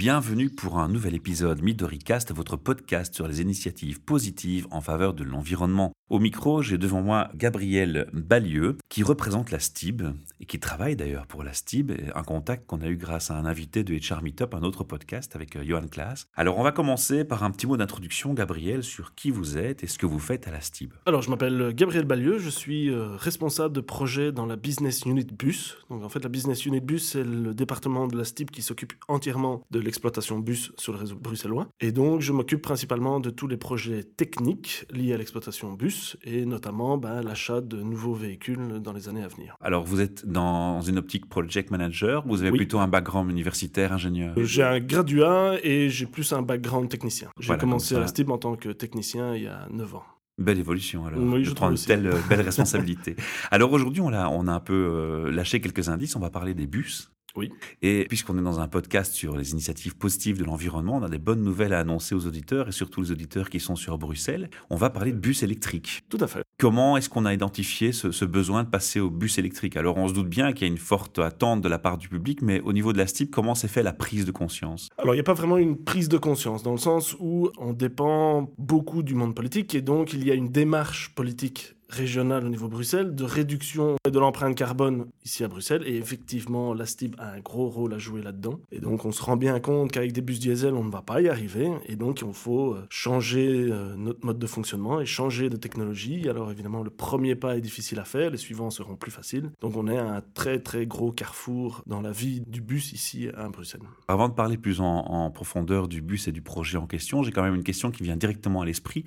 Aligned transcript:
Bienvenue 0.00 0.48
pour 0.48 0.78
un 0.78 0.88
nouvel 0.88 1.14
épisode 1.14 1.60
MidoriCast, 1.60 2.32
votre 2.32 2.56
podcast 2.56 3.14
sur 3.14 3.28
les 3.28 3.42
initiatives 3.42 4.00
positives 4.00 4.66
en 4.70 4.80
faveur 4.80 5.12
de 5.12 5.24
l'environnement. 5.24 5.92
Au 6.10 6.18
micro, 6.18 6.60
j'ai 6.60 6.76
devant 6.76 7.02
moi 7.02 7.30
Gabriel 7.36 8.08
Balieu, 8.12 8.78
qui 8.88 9.04
représente 9.04 9.52
la 9.52 9.60
STIB 9.60 10.02
et 10.40 10.44
qui 10.44 10.58
travaille 10.58 10.96
d'ailleurs 10.96 11.28
pour 11.28 11.44
la 11.44 11.52
STIB, 11.52 11.92
un 12.16 12.24
contact 12.24 12.66
qu'on 12.66 12.80
a 12.80 12.88
eu 12.88 12.96
grâce 12.96 13.30
à 13.30 13.36
un 13.36 13.44
invité 13.44 13.84
de 13.84 13.94
HR 13.94 14.20
Meetup, 14.20 14.52
un 14.54 14.64
autre 14.64 14.82
podcast 14.82 15.36
avec 15.36 15.54
euh, 15.54 15.62
Johan 15.64 15.86
Klaas. 15.88 16.26
Alors, 16.34 16.58
on 16.58 16.64
va 16.64 16.72
commencer 16.72 17.22
par 17.24 17.44
un 17.44 17.52
petit 17.52 17.68
mot 17.68 17.76
d'introduction, 17.76 18.34
Gabriel, 18.34 18.82
sur 18.82 19.14
qui 19.14 19.30
vous 19.30 19.56
êtes 19.56 19.84
et 19.84 19.86
ce 19.86 19.98
que 19.98 20.06
vous 20.06 20.18
faites 20.18 20.48
à 20.48 20.50
la 20.50 20.60
STIB. 20.60 20.92
Alors, 21.06 21.22
je 21.22 21.30
m'appelle 21.30 21.72
Gabriel 21.76 22.06
Balieu, 22.06 22.38
je 22.38 22.50
suis 22.50 22.90
euh, 22.90 23.14
responsable 23.14 23.72
de 23.72 23.80
projet 23.80 24.32
dans 24.32 24.46
la 24.46 24.56
Business 24.56 25.02
Unit 25.02 25.28
Bus. 25.32 25.76
Donc, 25.90 26.02
en 26.02 26.08
fait, 26.08 26.24
la 26.24 26.28
Business 26.28 26.66
Unit 26.66 26.80
Bus, 26.80 27.08
c'est 27.08 27.22
le 27.22 27.54
département 27.54 28.08
de 28.08 28.18
la 28.18 28.24
STIB 28.24 28.50
qui 28.50 28.62
s'occupe 28.62 28.94
entièrement 29.06 29.62
de 29.70 29.78
l'exploitation 29.78 30.40
bus 30.40 30.72
sur 30.76 30.92
le 30.92 30.98
réseau 30.98 31.14
bruxellois. 31.14 31.68
Et 31.80 31.92
donc, 31.92 32.20
je 32.20 32.32
m'occupe 32.32 32.62
principalement 32.62 33.20
de 33.20 33.30
tous 33.30 33.46
les 33.46 33.56
projets 33.56 34.02
techniques 34.02 34.86
liés 34.90 35.12
à 35.12 35.16
l'exploitation 35.16 35.72
bus 35.74 35.99
et 36.24 36.44
notamment 36.44 36.98
ben, 36.98 37.22
l'achat 37.22 37.60
de 37.60 37.82
nouveaux 37.82 38.14
véhicules 38.14 38.80
dans 38.80 38.92
les 38.92 39.08
années 39.08 39.22
à 39.22 39.28
venir. 39.28 39.56
Alors, 39.60 39.84
vous 39.84 40.00
êtes 40.00 40.26
dans 40.26 40.80
une 40.80 40.98
optique 40.98 41.28
project 41.28 41.70
manager 41.70 42.24
Vous 42.26 42.42
avez 42.42 42.52
plutôt 42.52 42.78
un 42.78 42.88
background 42.88 43.30
universitaire, 43.30 43.92
ingénieur? 43.92 44.34
J'ai 44.36 44.62
un 44.62 44.80
graduat 44.80 45.56
et 45.62 45.88
j'ai 45.88 46.06
plus 46.06 46.32
un 46.32 46.42
background 46.42 46.88
technicien. 46.88 47.28
J'ai 47.38 47.56
commencé 47.56 47.94
à 47.94 48.00
la 48.00 48.06
STIB 48.06 48.30
en 48.30 48.38
tant 48.38 48.56
que 48.56 48.70
technicien 48.70 49.34
il 49.34 49.44
y 49.44 49.48
a 49.48 49.66
9 49.70 49.94
ans. 49.94 50.04
Belle 50.38 50.58
évolution 50.58 51.04
alors. 51.04 51.20
Oui, 51.22 51.44
je, 51.44 51.52
prends 51.52 51.70
une 51.70 51.76
telle 51.76 52.06
euh, 52.06 52.16
belle 52.30 52.40
responsabilité. 52.50 53.14
alors 53.50 53.70
aujourd'hui, 53.72 54.00
on 54.00 54.12
a, 54.12 54.26
on 54.28 54.46
a 54.48 54.52
un 54.52 54.60
peu 54.60 54.72
euh, 54.72 55.30
lâché 55.30 55.60
quelques 55.60 55.90
indices. 55.90 56.16
On 56.16 56.20
va 56.20 56.30
parler 56.30 56.54
des 56.54 56.66
bus. 56.66 57.12
Oui. 57.36 57.50
Et 57.82 58.06
puisqu'on 58.08 58.38
est 58.38 58.42
dans 58.42 58.60
un 58.60 58.68
podcast 58.68 59.12
sur 59.14 59.36
les 59.36 59.52
initiatives 59.52 59.96
positives 59.96 60.38
de 60.38 60.44
l'environnement, 60.44 60.96
on 60.96 61.02
a 61.02 61.08
des 61.08 61.18
bonnes 61.18 61.42
nouvelles 61.42 61.72
à 61.72 61.80
annoncer 61.80 62.14
aux 62.14 62.26
auditeurs 62.26 62.68
et 62.68 62.72
surtout 62.72 63.00
aux 63.00 63.10
auditeurs 63.12 63.50
qui 63.50 63.60
sont 63.60 63.76
sur 63.76 63.98
Bruxelles. 63.98 64.50
On 64.70 64.76
va 64.76 64.90
parler 64.90 65.12
de 65.12 65.18
bus 65.18 65.42
électriques. 65.42 66.02
Tout 66.08 66.18
à 66.20 66.26
fait. 66.26 66.42
Comment 66.58 66.96
est-ce 66.96 67.08
qu'on 67.08 67.24
a 67.24 67.32
identifié 67.32 67.92
ce, 67.92 68.24
besoin 68.24 68.64
de 68.64 68.68
passer 68.68 69.00
au 69.00 69.10
bus 69.10 69.38
électrique? 69.38 69.76
Alors 69.76 69.96
on 69.96 70.08
se 70.08 70.14
doute 70.14 70.28
bien 70.28 70.52
qu'il 70.52 70.66
y 70.66 70.70
a 70.70 70.72
une 70.72 70.78
forte 70.78 71.18
attente 71.18 71.60
de 71.60 71.68
la 71.68 71.78
part 71.78 71.98
du 71.98 72.08
public, 72.08 72.42
mais 72.42 72.60
au 72.60 72.72
niveau 72.72 72.92
de 72.92 72.98
la 72.98 73.06
STIP, 73.06 73.30
comment 73.30 73.54
s'est 73.54 73.68
fait 73.68 73.82
la 73.82 73.92
prise 73.92 74.24
de 74.24 74.32
conscience? 74.32 74.88
Alors 74.98 75.14
il 75.14 75.16
n'y 75.16 75.22
a 75.22 75.24
pas 75.24 75.34
vraiment 75.34 75.56
une 75.56 75.76
prise 75.76 76.08
de 76.08 76.18
conscience, 76.18 76.62
dans 76.62 76.72
le 76.72 76.78
sens 76.78 77.16
où 77.18 77.50
on 77.58 77.72
dépend 77.72 78.50
beaucoup 78.58 79.02
du 79.02 79.14
monde 79.14 79.34
politique 79.34 79.74
et 79.74 79.80
donc 79.80 80.12
il 80.12 80.26
y 80.26 80.30
a 80.30 80.34
une 80.34 80.50
démarche 80.50 81.14
politique 81.14 81.74
régionale 81.90 82.44
au 82.44 82.48
niveau 82.48 82.68
Bruxelles 82.68 83.14
de 83.14 83.24
réduction 83.24 83.96
de 84.10 84.18
l'empreinte 84.18 84.56
carbone 84.56 85.06
ici 85.24 85.44
à 85.44 85.48
Bruxelles. 85.48 85.82
Et 85.86 85.96
effectivement, 85.96 86.72
la 86.74 86.86
STIB 86.86 87.16
a 87.18 87.32
un 87.32 87.40
gros 87.40 87.68
rôle 87.68 87.92
à 87.94 87.98
jouer 87.98 88.22
là-dedans. 88.22 88.60
Et 88.72 88.80
donc, 88.80 89.04
on 89.04 89.12
se 89.12 89.22
rend 89.22 89.36
bien 89.36 89.58
compte 89.60 89.92
qu'avec 89.92 90.12
des 90.12 90.20
bus 90.20 90.38
diesel, 90.40 90.74
on 90.74 90.84
ne 90.84 90.90
va 90.90 91.02
pas 91.02 91.20
y 91.20 91.28
arriver. 91.28 91.70
Et 91.86 91.96
donc, 91.96 92.22
il 92.22 92.32
faut 92.32 92.74
euh, 92.74 92.86
changer 92.88 93.66
euh, 93.70 93.94
notre 93.96 94.24
mode 94.24 94.38
de 94.38 94.46
fonctionnement 94.46 95.00
et 95.00 95.06
changer 95.06 95.50
de 95.50 95.56
technologie. 95.56 96.28
Alors, 96.28 96.50
évidemment, 96.50 96.82
le 96.82 96.90
premier 96.90 97.34
pas 97.34 97.56
est 97.56 97.60
difficile 97.60 97.98
à 97.98 98.04
faire. 98.04 98.30
Les 98.30 98.38
suivants 98.38 98.70
seront 98.70 98.96
plus 98.96 99.10
faciles. 99.10 99.50
Donc, 99.60 99.76
on 99.76 99.88
est 99.88 99.98
à 99.98 100.16
un 100.16 100.22
très, 100.34 100.60
très 100.60 100.86
gros 100.86 101.12
carrefour 101.12 101.82
dans 101.86 102.00
la 102.00 102.12
vie 102.12 102.42
du 102.46 102.60
bus 102.60 102.92
ici 102.92 103.28
à 103.36 103.48
Bruxelles. 103.48 103.80
Avant 104.08 104.28
de 104.28 104.34
parler 104.34 104.56
plus 104.56 104.80
en 104.80 105.30
profondeur 105.30 105.88
du 105.88 106.00
bus 106.00 106.28
et 106.28 106.32
du 106.32 106.42
projet 106.42 106.78
en 106.78 106.86
question, 106.86 107.22
j'ai 107.22 107.32
quand 107.32 107.42
même 107.42 107.54
une 107.54 107.64
question 107.64 107.90
qui 107.90 108.02
vient 108.02 108.16
directement 108.16 108.62
à 108.62 108.66
l'esprit. 108.66 109.04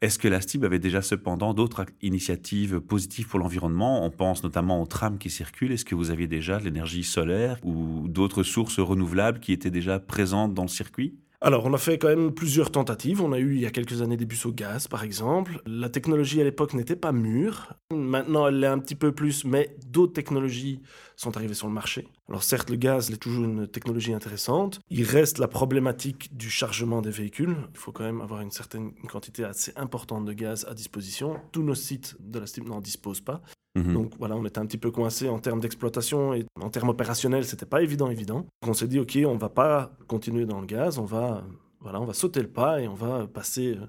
Est-ce 0.00 0.20
que 0.20 0.28
la 0.28 0.40
STIB 0.40 0.64
avait 0.64 0.78
déjà 0.78 1.02
cependant 1.02 1.54
d'autres 1.54 1.84
initiatives 2.02 2.78
positives 2.78 3.26
pour 3.26 3.40
l'environnement? 3.40 4.04
On 4.04 4.10
pense 4.10 4.44
notamment 4.44 4.80
aux 4.80 4.86
trams 4.86 5.18
qui 5.18 5.28
circulent. 5.28 5.72
Est-ce 5.72 5.84
que 5.84 5.96
vous 5.96 6.12
aviez 6.12 6.28
déjà 6.28 6.60
de 6.60 6.64
l'énergie 6.64 7.02
solaire 7.02 7.58
ou 7.64 8.06
d'autres 8.06 8.44
sources 8.44 8.78
renouvelables 8.78 9.40
qui 9.40 9.52
étaient 9.52 9.72
déjà 9.72 9.98
présentes 9.98 10.54
dans 10.54 10.62
le 10.62 10.68
circuit? 10.68 11.18
Alors, 11.40 11.66
on 11.66 11.74
a 11.74 11.78
fait 11.78 11.98
quand 11.98 12.08
même 12.08 12.32
plusieurs 12.32 12.70
tentatives. 12.70 13.20
On 13.22 13.32
a 13.32 13.40
eu 13.40 13.54
il 13.56 13.60
y 13.60 13.66
a 13.66 13.70
quelques 13.70 14.00
années 14.00 14.16
des 14.16 14.24
bus 14.24 14.46
au 14.46 14.52
gaz, 14.52 14.86
par 14.86 15.02
exemple. 15.02 15.60
La 15.66 15.88
technologie 15.88 16.40
à 16.40 16.44
l'époque 16.44 16.74
n'était 16.74 16.96
pas 16.96 17.10
mûre. 17.10 17.74
Maintenant, 17.92 18.46
elle 18.46 18.60
l'est 18.60 18.68
un 18.68 18.78
petit 18.78 18.96
peu 18.96 19.10
plus, 19.10 19.44
mais 19.44 19.76
d'autres 19.84 20.12
technologies 20.12 20.80
sont 21.18 21.36
arrivées 21.36 21.54
sur 21.54 21.66
le 21.66 21.72
marché. 21.72 22.06
Alors, 22.28 22.44
certes, 22.44 22.70
le 22.70 22.76
gaz 22.76 23.10
est 23.10 23.16
toujours 23.16 23.44
une 23.44 23.66
technologie 23.66 24.12
intéressante. 24.14 24.80
Il 24.88 25.04
reste 25.04 25.38
la 25.38 25.48
problématique 25.48 26.36
du 26.36 26.48
chargement 26.48 27.02
des 27.02 27.10
véhicules. 27.10 27.56
Il 27.72 27.78
faut 27.78 27.90
quand 27.90 28.04
même 28.04 28.20
avoir 28.20 28.40
une 28.40 28.52
certaine 28.52 28.92
quantité 29.08 29.42
assez 29.42 29.72
importante 29.74 30.24
de 30.24 30.32
gaz 30.32 30.64
à 30.70 30.74
disposition. 30.74 31.40
Tous 31.50 31.62
nos 31.62 31.74
sites 31.74 32.16
de 32.20 32.38
la 32.38 32.46
STIP 32.46 32.68
n'en 32.68 32.80
disposent 32.80 33.20
pas. 33.20 33.42
Mhm. 33.74 33.94
Donc 33.94 34.12
voilà, 34.18 34.36
on 34.36 34.44
était 34.46 34.60
un 34.60 34.66
petit 34.66 34.78
peu 34.78 34.92
coincé 34.92 35.28
en 35.28 35.40
termes 35.40 35.60
d'exploitation 35.60 36.34
et 36.34 36.46
en 36.60 36.70
termes 36.70 36.88
opérationnels, 36.88 37.44
c'était 37.44 37.66
pas 37.66 37.82
évident, 37.82 38.08
évident. 38.10 38.46
Donc 38.62 38.68
on 38.68 38.74
s'est 38.74 38.88
dit, 38.88 39.00
ok, 39.00 39.18
on 39.26 39.36
va 39.36 39.48
pas 39.48 39.90
continuer 40.06 40.46
dans 40.46 40.60
le 40.60 40.66
gaz, 40.66 40.98
on 40.98 41.04
va, 41.04 41.44
voilà, 41.80 42.00
on 42.00 42.04
va 42.04 42.14
sauter 42.14 42.40
le 42.40 42.48
pas 42.48 42.80
et 42.80 42.86
on 42.88 42.94
va 42.94 43.26
passer 43.26 43.76
euh, 43.76 43.86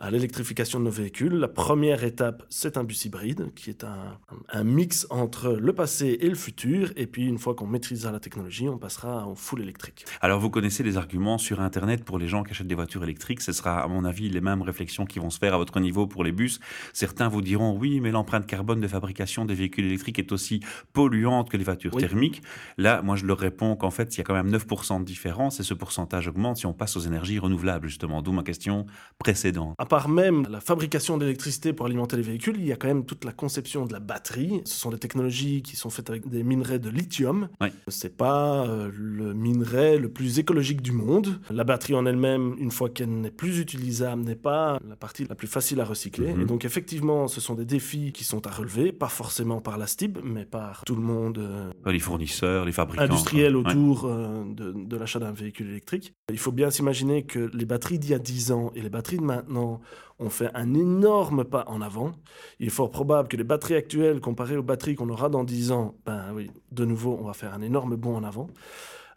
à 0.00 0.10
l'électrification 0.10 0.78
de 0.78 0.84
nos 0.84 0.90
véhicules. 0.90 1.34
La 1.34 1.48
première 1.48 2.04
étape, 2.04 2.44
c'est 2.48 2.76
un 2.76 2.84
bus 2.84 3.04
hybride, 3.04 3.52
qui 3.54 3.70
est 3.70 3.84
un, 3.84 4.18
un, 4.52 4.64
mix 4.64 5.06
entre 5.10 5.52
le 5.52 5.72
passé 5.72 6.18
et 6.20 6.28
le 6.28 6.34
futur. 6.34 6.92
Et 6.96 7.06
puis, 7.06 7.26
une 7.26 7.38
fois 7.38 7.54
qu'on 7.54 7.66
maîtrisera 7.66 8.12
la 8.12 8.20
technologie, 8.20 8.68
on 8.68 8.78
passera 8.78 9.26
en 9.26 9.34
full 9.34 9.60
électrique. 9.60 10.04
Alors, 10.20 10.38
vous 10.40 10.50
connaissez 10.50 10.82
les 10.82 10.96
arguments 10.96 11.38
sur 11.38 11.60
Internet 11.60 12.04
pour 12.04 12.18
les 12.18 12.28
gens 12.28 12.44
qui 12.44 12.52
achètent 12.52 12.68
des 12.68 12.74
voitures 12.74 13.02
électriques. 13.02 13.40
Ce 13.40 13.52
sera, 13.52 13.80
à 13.80 13.88
mon 13.88 14.04
avis, 14.04 14.28
les 14.28 14.40
mêmes 14.40 14.62
réflexions 14.62 15.04
qui 15.04 15.18
vont 15.18 15.30
se 15.30 15.38
faire 15.38 15.54
à 15.54 15.58
votre 15.58 15.80
niveau 15.80 16.06
pour 16.06 16.22
les 16.22 16.32
bus. 16.32 16.60
Certains 16.92 17.28
vous 17.28 17.42
diront, 17.42 17.76
oui, 17.76 18.00
mais 18.00 18.10
l'empreinte 18.10 18.46
carbone 18.46 18.80
de 18.80 18.88
fabrication 18.88 19.44
des 19.44 19.54
véhicules 19.54 19.86
électriques 19.86 20.18
est 20.18 20.32
aussi 20.32 20.60
polluante 20.92 21.50
que 21.50 21.56
les 21.56 21.64
voitures 21.64 21.96
thermiques. 21.96 22.42
Là, 22.76 23.02
moi, 23.02 23.16
je 23.16 23.26
leur 23.26 23.38
réponds 23.38 23.74
qu'en 23.74 23.90
fait, 23.90 24.14
il 24.14 24.18
y 24.18 24.20
a 24.20 24.24
quand 24.24 24.34
même 24.34 24.50
9% 24.50 25.00
de 25.00 25.04
différence 25.04 25.58
et 25.60 25.62
ce 25.62 25.74
pourcentage 25.74 26.28
augmente 26.28 26.58
si 26.58 26.66
on 26.66 26.72
passe 26.72 26.96
aux 26.96 27.00
énergies 27.00 27.38
renouvelables, 27.38 27.88
justement. 27.88 28.22
D'où 28.22 28.32
ma 28.32 28.42
question 28.42 28.86
précédente 29.18 29.74
part 29.88 30.08
même 30.08 30.46
la 30.48 30.60
fabrication 30.60 31.18
d'électricité 31.18 31.72
pour 31.72 31.86
alimenter 31.86 32.16
les 32.16 32.22
véhicules, 32.22 32.56
il 32.58 32.66
y 32.66 32.72
a 32.72 32.76
quand 32.76 32.88
même 32.88 33.04
toute 33.04 33.24
la 33.24 33.32
conception 33.32 33.86
de 33.86 33.92
la 33.92 34.00
batterie. 34.00 34.60
Ce 34.64 34.78
sont 34.78 34.90
des 34.90 34.98
technologies 34.98 35.62
qui 35.62 35.76
sont 35.76 35.90
faites 35.90 36.10
avec 36.10 36.28
des 36.28 36.44
minerais 36.44 36.78
de 36.78 36.90
lithium. 36.90 37.48
Oui. 37.60 37.68
C'est 37.88 38.16
pas 38.16 38.66
euh, 38.66 38.90
le 38.94 39.34
minerai 39.34 39.98
le 39.98 40.08
plus 40.08 40.38
écologique 40.38 40.82
du 40.82 40.92
monde. 40.92 41.40
La 41.50 41.64
batterie 41.64 41.94
en 41.94 42.06
elle-même, 42.06 42.54
une 42.58 42.70
fois 42.70 42.88
qu'elle 42.88 43.20
n'est 43.20 43.30
plus 43.30 43.58
utilisable, 43.58 44.22
n'est 44.22 44.36
pas 44.36 44.78
la 44.88 44.96
partie 44.96 45.26
la 45.28 45.34
plus 45.34 45.48
facile 45.48 45.80
à 45.80 45.84
recycler. 45.84 46.34
Mhm. 46.34 46.42
Et 46.42 46.44
donc 46.44 46.64
effectivement, 46.64 47.28
ce 47.28 47.40
sont 47.40 47.54
des 47.54 47.64
défis 47.64 48.12
qui 48.12 48.24
sont 48.24 48.46
à 48.46 48.50
relever, 48.50 48.92
pas 48.92 49.08
forcément 49.08 49.60
par 49.60 49.78
la 49.78 49.86
STIB, 49.86 50.18
mais 50.22 50.44
par 50.44 50.84
tout 50.84 50.94
le 50.94 51.02
monde. 51.02 51.38
Euh, 51.38 51.70
les 51.86 51.98
fournisseurs, 51.98 52.64
les 52.64 52.72
fabricants. 52.72 53.04
Industriels 53.04 53.56
autour 53.56 54.04
euh, 54.04 54.44
de, 54.46 54.72
de 54.72 54.96
l'achat 54.96 55.18
d'un 55.18 55.32
véhicule 55.32 55.70
électrique. 55.70 56.14
Il 56.30 56.38
faut 56.38 56.52
bien 56.52 56.70
s'imaginer 56.70 57.24
que 57.24 57.50
les 57.52 57.64
batteries 57.64 57.98
d'il 57.98 58.10
y 58.10 58.14
a 58.14 58.18
10 58.18 58.52
ans 58.52 58.70
et 58.74 58.82
les 58.82 58.90
batteries 58.90 59.16
de 59.16 59.22
maintenant 59.22 59.77
on 60.18 60.30
fait 60.30 60.50
un 60.54 60.74
énorme 60.74 61.44
pas 61.44 61.64
en 61.68 61.80
avant. 61.80 62.12
Il 62.58 62.66
est 62.66 62.70
fort 62.70 62.90
probable 62.90 63.28
que 63.28 63.36
les 63.36 63.44
batteries 63.44 63.76
actuelles, 63.76 64.20
comparées 64.20 64.56
aux 64.56 64.62
batteries 64.62 64.96
qu'on 64.96 65.08
aura 65.08 65.28
dans 65.28 65.44
10 65.44 65.72
ans, 65.72 65.94
ben 66.04 66.32
oui, 66.34 66.50
de 66.72 66.84
nouveau, 66.84 67.18
on 67.20 67.24
va 67.24 67.32
faire 67.32 67.54
un 67.54 67.62
énorme 67.62 67.96
bond 67.96 68.16
en 68.16 68.24
avant. 68.24 68.48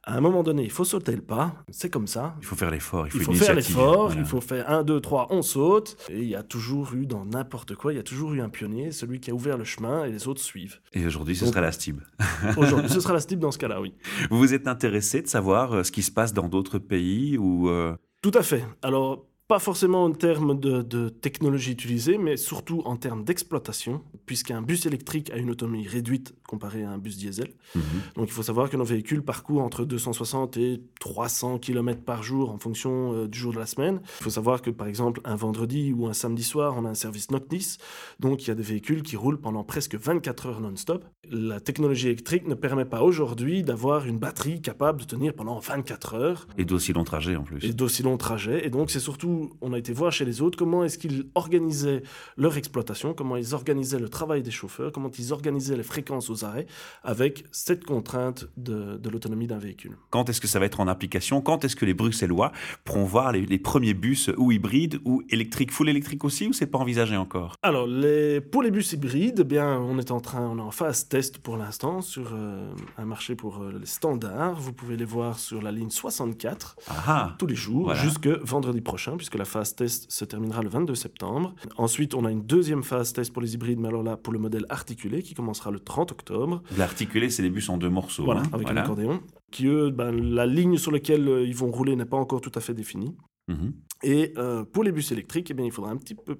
À 0.03 0.17
un 0.17 0.21
moment 0.21 0.41
donné, 0.41 0.63
il 0.63 0.71
faut 0.71 0.83
sauter 0.83 1.15
le 1.15 1.21
pas, 1.21 1.53
c'est 1.69 1.91
comme 1.91 2.07
ça. 2.07 2.35
Il 2.39 2.45
faut 2.45 2.55
faire 2.55 2.71
l'effort, 2.71 3.05
il 3.05 3.21
faut, 3.21 3.33
faire 3.33 3.53
l'effort, 3.53 4.11
il 4.15 4.25
faut 4.25 4.41
faire 4.41 4.67
1, 4.67 4.83
2, 4.83 4.99
3, 4.99 5.27
on 5.29 5.43
saute. 5.43 5.95
Et 6.09 6.21
il 6.21 6.27
y 6.27 6.35
a 6.35 6.41
toujours 6.41 6.95
eu, 6.95 7.05
dans 7.05 7.23
n'importe 7.23 7.75
quoi, 7.75 7.93
il 7.93 7.97
y 7.97 7.99
a 7.99 8.03
toujours 8.03 8.33
eu 8.33 8.41
un 8.41 8.49
pionnier, 8.49 8.91
celui 8.91 9.19
qui 9.19 9.29
a 9.29 9.35
ouvert 9.35 9.59
le 9.59 9.63
chemin 9.63 10.05
et 10.05 10.11
les 10.11 10.27
autres 10.27 10.41
suivent. 10.41 10.79
Et 10.93 11.05
aujourd'hui, 11.05 11.35
ce 11.35 11.45
sera 11.45 11.61
la 11.61 11.71
STIB. 11.71 11.99
aujourd'hui, 12.57 12.89
ce 12.89 12.99
sera 12.99 13.13
la 13.13 13.19
STIB 13.19 13.39
dans 13.39 13.51
ce 13.51 13.59
cas-là, 13.59 13.79
oui. 13.79 13.93
Vous 14.31 14.39
vous 14.39 14.55
êtes 14.55 14.67
intéressé 14.67 15.21
de 15.21 15.27
savoir 15.27 15.71
euh, 15.73 15.83
ce 15.83 15.91
qui 15.91 16.01
se 16.01 16.11
passe 16.11 16.33
dans 16.33 16.47
d'autres 16.47 16.79
pays 16.79 17.37
ou 17.37 17.69
euh, 17.69 17.95
Tout 18.23 18.31
à 18.33 18.41
fait. 18.41 18.65
Alors, 18.81 19.27
pas 19.51 19.59
forcément 19.59 20.05
en 20.05 20.13
termes 20.13 20.57
de, 20.57 21.09
technologie 21.09 21.73
utilisée, 21.73 22.17
mais 22.17 22.37
surtout 22.37 22.83
en 22.85 22.95
termes 22.95 23.25
d'exploitation, 23.25 24.01
puisqu'un 24.25 24.61
bus 24.61 24.85
électrique 24.85 25.29
a 25.31 25.35
une 25.35 25.49
autonomie 25.49 25.85
réduite 25.85 26.33
comparée 26.47 26.85
à 26.85 26.91
un 26.91 26.97
bus 26.97 27.17
diesel. 27.17 27.49
Mhm. 27.75 27.81
Donc 28.15 28.27
il 28.29 28.31
faut 28.31 28.43
savoir 28.43 28.69
que 28.69 28.77
nos 28.77 28.85
véhicules 28.85 29.21
parcourent 29.21 29.61
entre 29.61 29.83
260 29.83 30.55
et 30.55 30.81
300 31.01 31.59
km 31.59 32.01
par 32.01 32.23
jour 32.23 32.49
en 32.49 32.57
fonction 32.57 33.13
euh, 33.13 33.27
du 33.27 33.37
jour 33.37 33.51
de 33.51 33.59
la 33.59 33.65
semaine. 33.65 33.99
Il 34.21 34.23
faut 34.23 34.29
savoir 34.29 34.61
que 34.61 34.69
par 34.69 34.87
exemple 34.87 35.19
un 35.25 35.35
vendredi 35.35 35.91
ou 35.91 36.07
un 36.07 36.13
samedi 36.13 36.43
soir, 36.43 36.75
on 36.77 36.85
a 36.85 36.89
un 36.89 36.93
service 36.93 37.29
noctis, 37.29 37.77
donc 38.21 38.43
il 38.43 38.47
y 38.47 38.51
a 38.51 38.55
des 38.55 38.63
véhicules 38.63 39.03
qui 39.03 39.17
roulent 39.17 39.41
pendant 39.41 39.65
presque 39.65 39.95
24 39.95 40.45
heures 40.45 40.61
non-stop. 40.61 41.03
La 41.29 41.59
technologie 41.59 42.07
électrique 42.07 42.47
ne 42.47 42.55
permet 42.55 42.85
pas 42.85 43.01
aujourd'hui 43.01 43.63
d'avoir 43.63 44.05
une 44.05 44.17
batterie 44.17 44.61
capable 44.61 45.01
de 45.01 45.05
tenir 45.05 45.33
pendant 45.33 45.59
24 45.59 46.13
heures. 46.13 46.47
Et 46.57 46.63
d'aussi 46.63 46.93
longs 46.93 47.03
trajets 47.03 47.35
en 47.35 47.43
plus. 47.43 47.65
Et 47.65 47.73
d'aussi 47.73 48.01
longs 48.01 48.17
trajets. 48.17 48.65
Et 48.65 48.69
donc 48.69 48.91
c'est 48.91 48.99
surtout 49.01 49.40
on 49.61 49.73
a 49.73 49.77
été 49.79 49.93
voir 49.93 50.11
chez 50.11 50.25
les 50.25 50.41
autres 50.41 50.57
comment 50.57 50.83
est-ce 50.83 50.97
qu'ils 50.97 51.27
organisaient 51.35 52.03
leur 52.37 52.57
exploitation, 52.57 53.13
comment 53.13 53.35
ils 53.37 53.53
organisaient 53.53 53.99
le 53.99 54.09
travail 54.09 54.41
des 54.43 54.51
chauffeurs, 54.51 54.91
comment 54.91 55.11
ils 55.17 55.33
organisaient 55.33 55.75
les 55.77 55.83
fréquences 55.83 56.29
aux 56.29 56.43
arrêts 56.45 56.65
avec 57.03 57.45
cette 57.51 57.83
contrainte 57.85 58.47
de, 58.57 58.97
de 58.97 59.09
l'autonomie 59.09 59.47
d'un 59.47 59.57
véhicule. 59.57 59.97
Quand 60.09 60.29
est-ce 60.29 60.41
que 60.41 60.47
ça 60.47 60.59
va 60.59 60.65
être 60.65 60.79
en 60.79 60.87
application? 60.87 61.41
Quand 61.41 61.63
est-ce 61.65 61.75
que 61.75 61.85
les 61.85 61.93
Bruxellois 61.93 62.51
pourront 62.83 63.05
voir 63.05 63.31
les, 63.31 63.45
les 63.45 63.59
premiers 63.59 63.93
bus 63.93 64.29
ou 64.37 64.51
hybrides 64.51 64.99
ou 65.05 65.21
électriques, 65.29 65.71
full 65.71 65.89
électrique 65.89 66.23
aussi, 66.23 66.47
ou 66.47 66.53
c'est 66.53 66.67
pas 66.67 66.77
envisagé 66.79 67.17
encore? 67.17 67.55
Alors, 67.61 67.87
les, 67.87 68.41
pour 68.41 68.63
les 68.63 68.71
bus 68.71 68.91
hybrides, 68.93 69.39
eh 69.41 69.43
bien, 69.43 69.79
on 69.79 69.97
est 69.99 70.11
en 70.11 70.19
train, 70.19 70.47
on 70.49 70.57
est 70.57 70.61
en 70.61 70.71
phase 70.71 71.07
test 71.07 71.37
pour 71.39 71.57
l'instant 71.57 72.01
sur 72.01 72.31
euh, 72.33 72.71
un 72.97 73.05
marché 73.05 73.35
pour 73.35 73.61
euh, 73.63 73.77
les 73.79 73.85
standards. 73.85 74.59
Vous 74.59 74.73
pouvez 74.73 74.97
les 74.97 75.05
voir 75.05 75.39
sur 75.39 75.61
la 75.61 75.71
ligne 75.71 75.89
64 75.89 76.75
Ah 76.89 77.35
tous 77.37 77.47
les 77.47 77.55
jours 77.55 77.85
Voilà. 77.85 77.99
jusque 78.01 78.27
vendredi 78.27 78.81
prochain, 78.81 79.15
puisque 79.17 79.30
la 79.37 79.45
phase 79.45 79.75
test 79.75 80.11
se 80.11 80.25
terminera 80.25 80.61
le 80.61 80.69
22 80.69 80.95
septembre. 80.95 81.55
Ensuite, 81.77 82.13
on 82.13 82.25
a 82.25 82.31
une 82.31 82.43
deuxième 82.43 82.83
phase 82.83 83.13
test 83.13 83.33
pour 83.33 83.41
les 83.41 83.53
hybrides, 83.53 83.79
mais 83.79 83.87
alors 83.87 84.03
là, 84.03 84.17
pour 84.17 84.33
le 84.33 84.39
modèle 84.39 84.65
articulé, 84.69 85.21
qui 85.21 85.33
commencera 85.33 85.71
le 85.71 85.79
30 85.79 86.11
octobre. 86.11 86.61
L'articulé, 86.77 87.29
c'est 87.29 87.43
les 87.43 87.49
bus 87.49 87.69
en 87.69 87.77
deux 87.77 87.89
morceaux. 87.89 88.23
Voilà, 88.23 88.41
hein, 88.41 88.49
avec 88.53 88.67
voilà. 88.67 88.81
un 88.81 88.83
accordéon. 88.83 89.21
Qui, 89.51 89.67
eux, 89.67 89.89
ben, 89.89 90.11
la 90.11 90.45
ligne 90.45 90.77
sur 90.77 90.91
laquelle 90.91 91.27
euh, 91.27 91.45
ils 91.45 91.55
vont 91.55 91.71
rouler 91.71 91.95
n'est 91.95 92.05
pas 92.05 92.17
encore 92.17 92.41
tout 92.41 92.51
à 92.55 92.61
fait 92.61 92.73
définie. 92.73 93.15
Mhm. 93.47 93.73
Et 94.03 94.33
euh, 94.37 94.63
pour 94.63 94.83
les 94.83 94.91
bus 94.91 95.11
électriques, 95.11 95.51
eh 95.51 95.53
bien, 95.53 95.65
il 95.65 95.71
faudra 95.71 95.91
un 95.91 95.97
petit 95.97 96.15
peu, 96.15 96.37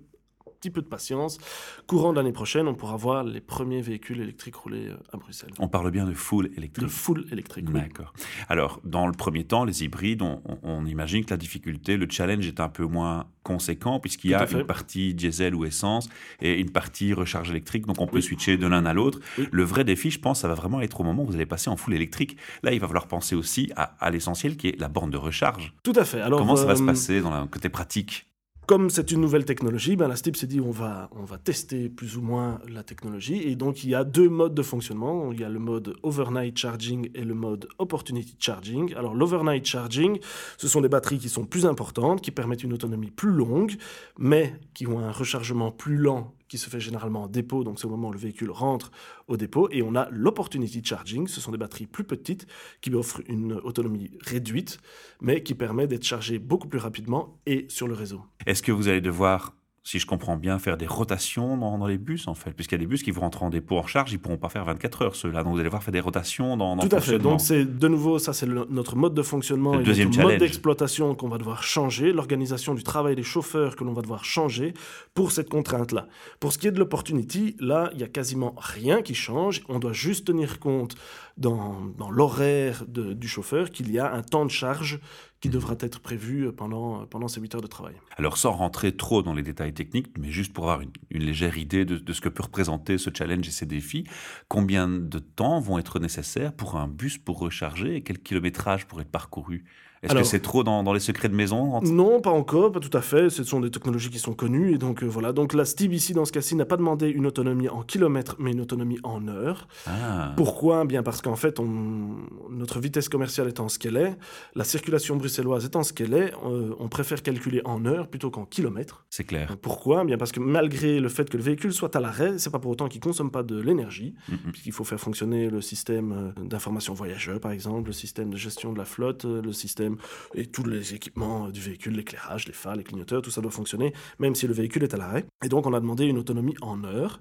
petit 0.62 0.70
peu 0.70 0.82
de 0.82 0.88
patience. 0.88 1.40
Courant 1.88 2.12
de 2.12 2.18
l'année 2.18 2.32
prochaine, 2.32 2.68
on 2.68 2.76
pourra 2.76 2.96
voir 2.96 3.24
les 3.24 3.42
premiers 3.42 3.82
véhicules 3.82 4.22
électriques 4.22 4.56
rouler 4.56 4.90
euh, 4.90 4.98
à 5.12 5.18
Bruxelles. 5.18 5.50
On 5.58 5.68
parle 5.68 5.90
bien 5.90 6.06
de 6.06 6.14
full 6.14 6.50
De 6.50 6.58
électrique. 6.58 6.88
full 6.88 7.26
électrique. 7.32 7.66
oui. 7.68 7.82
D'accord. 7.82 8.14
Alors, 8.48 8.80
dans 8.84 9.08
le 9.08 9.14
premier 9.14 9.44
temps, 9.44 9.66
les 9.66 9.84
hybrides, 9.84 10.22
on, 10.22 10.86
imagine 10.86 11.26
que 11.26 11.32
la 11.32 11.38
difficulté, 11.38 11.98
le 11.98 12.08
challenge 12.10 12.46
est 12.46 12.60
un 12.60 12.70
peu 12.70 12.86
moins 12.86 13.26
conséquent 13.44 14.00
puisqu'il 14.00 14.32
y 14.32 14.34
a 14.36 14.48
une 14.52 14.64
partie 14.66 15.16
diesel 15.16 15.56
ou 15.56 15.66
essence 15.66 16.10
et 16.42 16.60
une 16.60 16.70
partie 16.70 17.14
recharge 17.14 17.50
électrique, 17.50 17.88
donc 17.88 18.00
on 18.00 18.06
peut 18.06 18.22
switcher 18.22 18.58
de 18.58 18.68
l'un 18.68 18.86
à 18.86 18.94
l'autre. 18.94 19.20
Oui. 19.40 19.48
Le 19.52 19.64
vrai 19.64 19.84
défi, 19.84 20.12
je 20.12 20.20
pense, 20.20 20.42
ça 20.42 20.48
va 20.48 20.54
vraiment 20.54 20.82
être 20.82 21.00
au 21.02 21.04
moment 21.04 21.24
où 21.24 21.26
vous 21.26 21.36
allez 21.36 21.48
passer 21.48 21.72
en 21.72 21.78
full 21.78 21.96
électrique. 21.96 22.38
Là, 22.62 22.72
il 22.72 22.80
va 22.80 22.86
falloir 22.88 23.08
penser 23.08 23.36
aussi 23.36 23.72
à, 23.76 23.96
à 24.00 24.12
l'essentiel 24.12 24.58
qui 24.58 24.68
est 24.68 24.80
la 24.80 24.90
borne 24.90 25.10
de 25.10 25.18
recharge. 25.18 25.74
Tout 25.82 25.94
à 25.96 26.06
fait. 26.06 26.22
Alors, 26.22 26.40
Comment 26.40 26.56
ça 26.56 26.66
va 26.66 26.76
se 26.76 26.84
euh, 26.84 26.86
passer 26.86 27.22
dans 27.22 27.42
le 27.42 27.48
côté 27.48 27.70
pratique? 27.70 28.31
Comme 28.68 28.90
c'est 28.90 29.12
une 29.12 29.20
nouvelle 29.20 29.44
technologie, 29.44 29.96
ben, 29.96 30.08
la 30.08 30.16
STIP 30.16 30.38
s'est 30.38 30.48
dit 30.48 30.62
on 30.62 30.72
va, 30.72 31.10
on 31.20 31.24
va 31.24 31.38
tester 31.38 31.90
plus 31.90 32.16
ou 32.16 32.22
moins 32.22 32.60
la 32.70 32.84
technologie. 32.84 33.42
Et 33.44 33.56
donc 33.56 33.84
il 33.84 33.90
y 33.90 33.96
a 33.96 34.04
deux 34.04 34.30
modes 34.30 34.54
de 34.54 34.62
fonctionnement. 34.62 35.32
Il 35.34 35.40
y 35.40 35.44
a 35.44 35.50
le 35.50 35.60
mode 35.60 35.96
overnight 36.04 36.58
charging 36.58 37.10
et 37.14 37.24
le 37.24 37.34
mode 37.34 37.68
opportunity 37.80 38.36
charging. 38.40 38.94
Alors 38.96 39.14
l'overnight 39.14 39.66
charging, 39.66 40.20
ce 40.58 40.68
sont 40.68 40.80
des 40.80 40.90
batteries 40.90 41.18
qui 41.18 41.28
sont 41.28 41.44
plus 41.44 41.66
importantes, 41.66 42.22
qui 42.22 42.32
permettent 42.32 42.64
une 42.64 42.74
autonomie 42.74 43.12
plus 43.12 43.32
longue, 43.32 43.76
mais 44.18 44.54
qui 44.74 44.88
ont 44.88 45.00
un 45.00 45.12
rechargement 45.12 45.72
plus 45.72 45.98
lent 45.98 46.34
qui 46.52 46.58
se 46.58 46.70
fait 46.70 46.82
généralement 46.82 47.24
en 47.24 47.28
dépôt, 47.28 47.64
donc 47.64 47.80
c'est 47.80 47.86
au 47.86 47.90
moment 47.90 48.10
où 48.10 48.12
le 48.12 48.20
véhicule 48.20 48.52
rentre 48.52 48.92
au 49.30 49.38
dépôt, 49.38 49.70
et 49.72 49.82
on 49.84 49.96
a 49.96 50.10
l'opportunity 50.10 50.84
charging, 50.84 51.26
ce 51.28 51.40
sont 51.40 51.50
des 51.50 51.58
batteries 51.58 51.86
plus 51.86 52.04
petites 52.04 52.46
qui 52.82 52.94
offrent 52.94 53.22
une 53.30 53.54
autonomie 53.54 54.12
réduite, 54.20 54.78
mais 55.22 55.44
qui 55.44 55.56
permet 55.56 55.88
d'être 55.88 56.04
chargées 56.04 56.40
beaucoup 56.40 56.68
plus 56.68 56.80
rapidement 56.80 57.40
et 57.46 57.68
sur 57.70 57.88
le 57.88 57.94
réseau. 57.94 58.22
Est-ce 58.46 58.62
que 58.62 58.74
vous 58.74 58.90
allez 58.90 59.00
devoir, 59.00 59.54
si 59.84 59.98
je 59.98 60.06
comprends 60.06 60.38
bien, 60.38 60.60
faire 60.60 60.78
des 60.78 60.86
rotations 60.86 61.58
dans, 61.58 61.78
dans 61.80 61.88
les 61.88 61.98
bus, 61.98 62.28
en 62.28 62.36
fait 62.36 62.52
Puisqu'il 62.52 62.76
y 62.76 62.78
a 62.78 62.80
des 62.80 62.86
bus 62.88 63.02
qui 63.02 63.10
vont 63.10 63.22
rentrer 63.22 63.44
en 63.46 63.50
dépôt 63.50 63.78
en 63.78 63.82
recharge, 63.82 64.12
ils 64.12 64.16
ne 64.16 64.20
pourront 64.20 64.38
pas 64.38 64.50
faire 64.50 64.64
24 64.64 65.02
heures, 65.02 65.16
ceux-là. 65.16 65.44
Donc 65.44 65.54
vous 65.54 65.60
allez 65.60 65.66
devoir 65.70 65.82
faire 65.82 65.92
des 65.92 66.00
rotations 66.00 66.56
dans, 66.56 66.76
dans 66.76 66.88
Tout 66.88 66.96
à 66.96 67.02
fait. 67.02 67.18
Donc 67.18 67.42
c'est 67.42 67.66
de 67.66 67.88
nouveau 67.88 68.20
ça, 68.20 68.32
c'est 68.34 68.46
notre 68.46 68.96
mode 68.96 69.16
de 69.16 69.24
fonctionnement, 69.24 69.74
Le 69.74 69.82
et 69.82 69.84
deuxième 69.84 70.10
notre 70.10 70.20
mode 70.20 70.28
challenge. 70.34 70.40
d'exploitation 70.42 71.16
qu'on 71.16 71.30
va 71.30 71.40
devoir 71.40 71.64
changer, 71.64 72.14
l'organisation 72.14 72.76
du 72.76 72.84
travail 72.84 73.16
des 73.16 73.24
chauffeurs 73.24 73.76
que 73.76 73.84
l'on 73.84 73.94
va 73.94 74.04
devoir 74.04 74.24
changer 74.24 74.76
pour 75.16 75.32
cette 75.32 75.50
contrainte-là. 75.50 76.08
Pour 76.40 76.54
ce 76.54 76.60
qui 76.60 76.68
est 76.68 76.72
de 76.72 76.80
l'opportunity, 76.80 77.56
là, 77.60 77.90
il 77.94 78.00
y 78.00 78.04
a 78.04 78.08
quasiment 78.08 78.54
rien 78.58 79.02
qui 79.02 79.16
change. 79.16 79.64
On 79.68 79.80
doit 79.80 79.94
juste 79.94 80.28
tenir 80.28 80.60
compte 80.60 80.96
dans, 81.38 81.82
dans 81.98 82.10
l'horaire 82.12 82.86
du 82.88 83.28
chauffeur 83.28 83.70
qu'il 83.72 83.92
y 83.92 84.00
a 84.00 84.14
un 84.14 84.24
temps 84.24 84.46
de 84.46 84.52
charge 84.52 85.00
qui 85.40 85.50
Mhm. 85.50 85.52
devra 85.52 85.76
être 85.80 86.00
prévu 86.00 86.52
pendant, 86.54 87.06
pendant 87.08 87.28
ces 87.28 87.42
8 87.42 87.56
heures 87.56 87.62
de 87.62 87.68
travail. 87.68 87.96
Alors 88.18 88.38
sans 88.38 88.52
rentrer 88.52 88.96
trop 88.96 89.22
dans 89.24 89.34
les 89.34 89.42
détails 89.44 89.74
techniques, 89.74 90.18
mais 90.18 90.32
juste 90.32 90.54
pour 90.54 90.66
avoir 90.66 90.82
une, 90.82 90.92
une 91.10 91.24
légère 91.24 91.58
idée 91.58 91.86
de, 91.86 91.98
de 91.98 92.14
ce 92.14 92.22
que 92.22 92.30
peut 92.30 92.44
représenter 92.44 92.98
ce 92.98 93.10
challenge 93.16 93.48
et 93.48 93.52
ces 93.52 93.66
défis, 93.66 94.06
combien 94.48 94.88
de 94.88 95.20
temps 95.20 95.60
vont 95.60 95.78
être 95.80 96.00
nécessaires 96.00 96.54
pour 96.54 96.76
un 96.78 96.88
bus 96.88 97.18
pour 97.18 97.40
recharger 97.40 97.96
et 97.96 98.04
quel 98.04 98.20
kilométrage 98.22 98.86
pour 98.88 99.02
être 99.02 99.12
parcouru? 99.12 99.66
Est-ce 100.04 100.16
que 100.16 100.24
c'est 100.24 100.40
trop 100.40 100.64
dans, 100.64 100.82
dans 100.82 100.94
les 100.94 101.00
secrets 101.00 101.30
de 101.30 101.36
maison 101.36 101.80
Non, 101.82 102.22
pas 102.22 102.32
encore, 102.32 102.72
pas 102.72 102.80
tout 102.80 102.96
à 102.98 103.02
fait. 103.02 103.30
Ce 103.30 103.44
sont 103.44 103.60
des 103.60 103.70
technologies 103.70 104.10
qui 104.10 104.18
sont 104.18 104.34
connues. 104.34 104.74
Et 104.74 104.78
donc, 104.80 105.04
euh, 105.04 105.06
voilà. 105.08 105.32
Donc, 105.32 105.54
la 105.54 105.64
STIB, 105.64 105.94
ici, 105.94 106.14
dans 106.14 106.26
ce 106.26 106.32
cas-ci, 106.32 106.56
n'a 106.56 106.66
pas 106.66 106.78
demandé 106.78 107.08
une 107.10 107.28
autonomie 107.28 107.70
en 107.70 107.84
kilomètres, 107.84 108.36
mais 108.40 108.52
une 108.52 108.62
autonomie 108.62 108.98
en 109.04 109.28
heures. 109.28 109.68
Ah, 109.86 110.34
Pourquoi? 110.38 110.86
Bien 110.86 111.04
parce 111.04 111.22
qu'en 111.22 111.36
fait, 111.36 111.60
on- 111.60 112.16
notre 112.50 112.80
vitesse 112.80 113.10
commerciale 113.10 113.48
étant 113.50 113.70
ce 113.70 113.78
qu'elle 113.78 113.96
est, 113.98 114.18
la 114.56 114.64
circulation 114.64 115.18
bruxelloise 115.18 115.66
étant 115.66 115.84
ce 115.84 115.94
qu'elle 115.94 116.14
est, 116.16 116.34
euh, 116.46 116.74
on 116.80 116.88
préfère 116.88 117.22
calculer 117.22 117.62
en 117.66 117.86
heures 117.86 118.08
plutôt 118.08 118.32
qu'en 118.32 118.46
kilomètres. 118.46 119.06
c'est 119.12 119.24
clair. 119.26 119.56
Pourquoi? 119.62 120.04
Bien 120.06 120.18
parce 120.18 120.32
que 120.32 120.40
malgré 120.40 121.00
le 121.00 121.10
fait 121.10 121.30
que 121.30 121.38
le 121.38 121.44
véhicule 121.44 121.74
soit 121.74 121.96
à 121.96 122.00
l'arrêt, 122.00 122.40
c'est 122.40 122.50
pas 122.50 122.60
pour 122.60 122.72
autant 122.72 122.88
qu'il 122.88 123.02
consomme 123.02 123.30
pas 123.30 123.44
de 123.44 123.60
l'énergie, 123.62 124.16
puisqu'il 124.52 124.72
faut 124.72 124.84
faire 124.84 125.00
fonctionner 125.00 125.50
le 125.50 125.62
système 125.62 126.34
euh, 126.40 126.44
d'information 126.46 126.94
voyageur, 126.94 127.40
par 127.40 127.52
exemple, 127.52 127.88
le 127.88 127.94
système 127.94 128.30
de 128.32 128.38
gestion 128.38 128.74
de 128.74 128.78
la 128.80 128.86
flotte, 128.86 129.26
euh, 129.26 129.42
le 129.42 129.52
système 129.54 129.91
et 130.36 130.46
tous 130.46 130.64
les 130.64 130.94
équipements 130.94 131.50
du 131.50 131.62
véhicule, 131.62 131.94
l'éclairage, 131.94 132.48
les 132.48 132.54
phares, 132.54 132.76
les 132.76 132.84
clignoteurs, 132.84 133.22
tout 133.22 133.32
ça 133.32 133.42
doit 133.42 133.52
fonctionner, 133.52 133.94
même 134.20 134.36
si 134.36 134.48
le 134.48 134.54
véhicule 134.54 134.84
est 134.84 134.94
à 134.94 134.98
l'arrêt. 134.98 135.26
Et 135.44 135.50
donc, 135.50 135.66
on 135.66 135.74
a 135.74 135.80
demandé 135.80 136.06
une 136.06 136.18
autonomie 136.18 136.56
en 136.62 136.84
heures. 136.84 137.20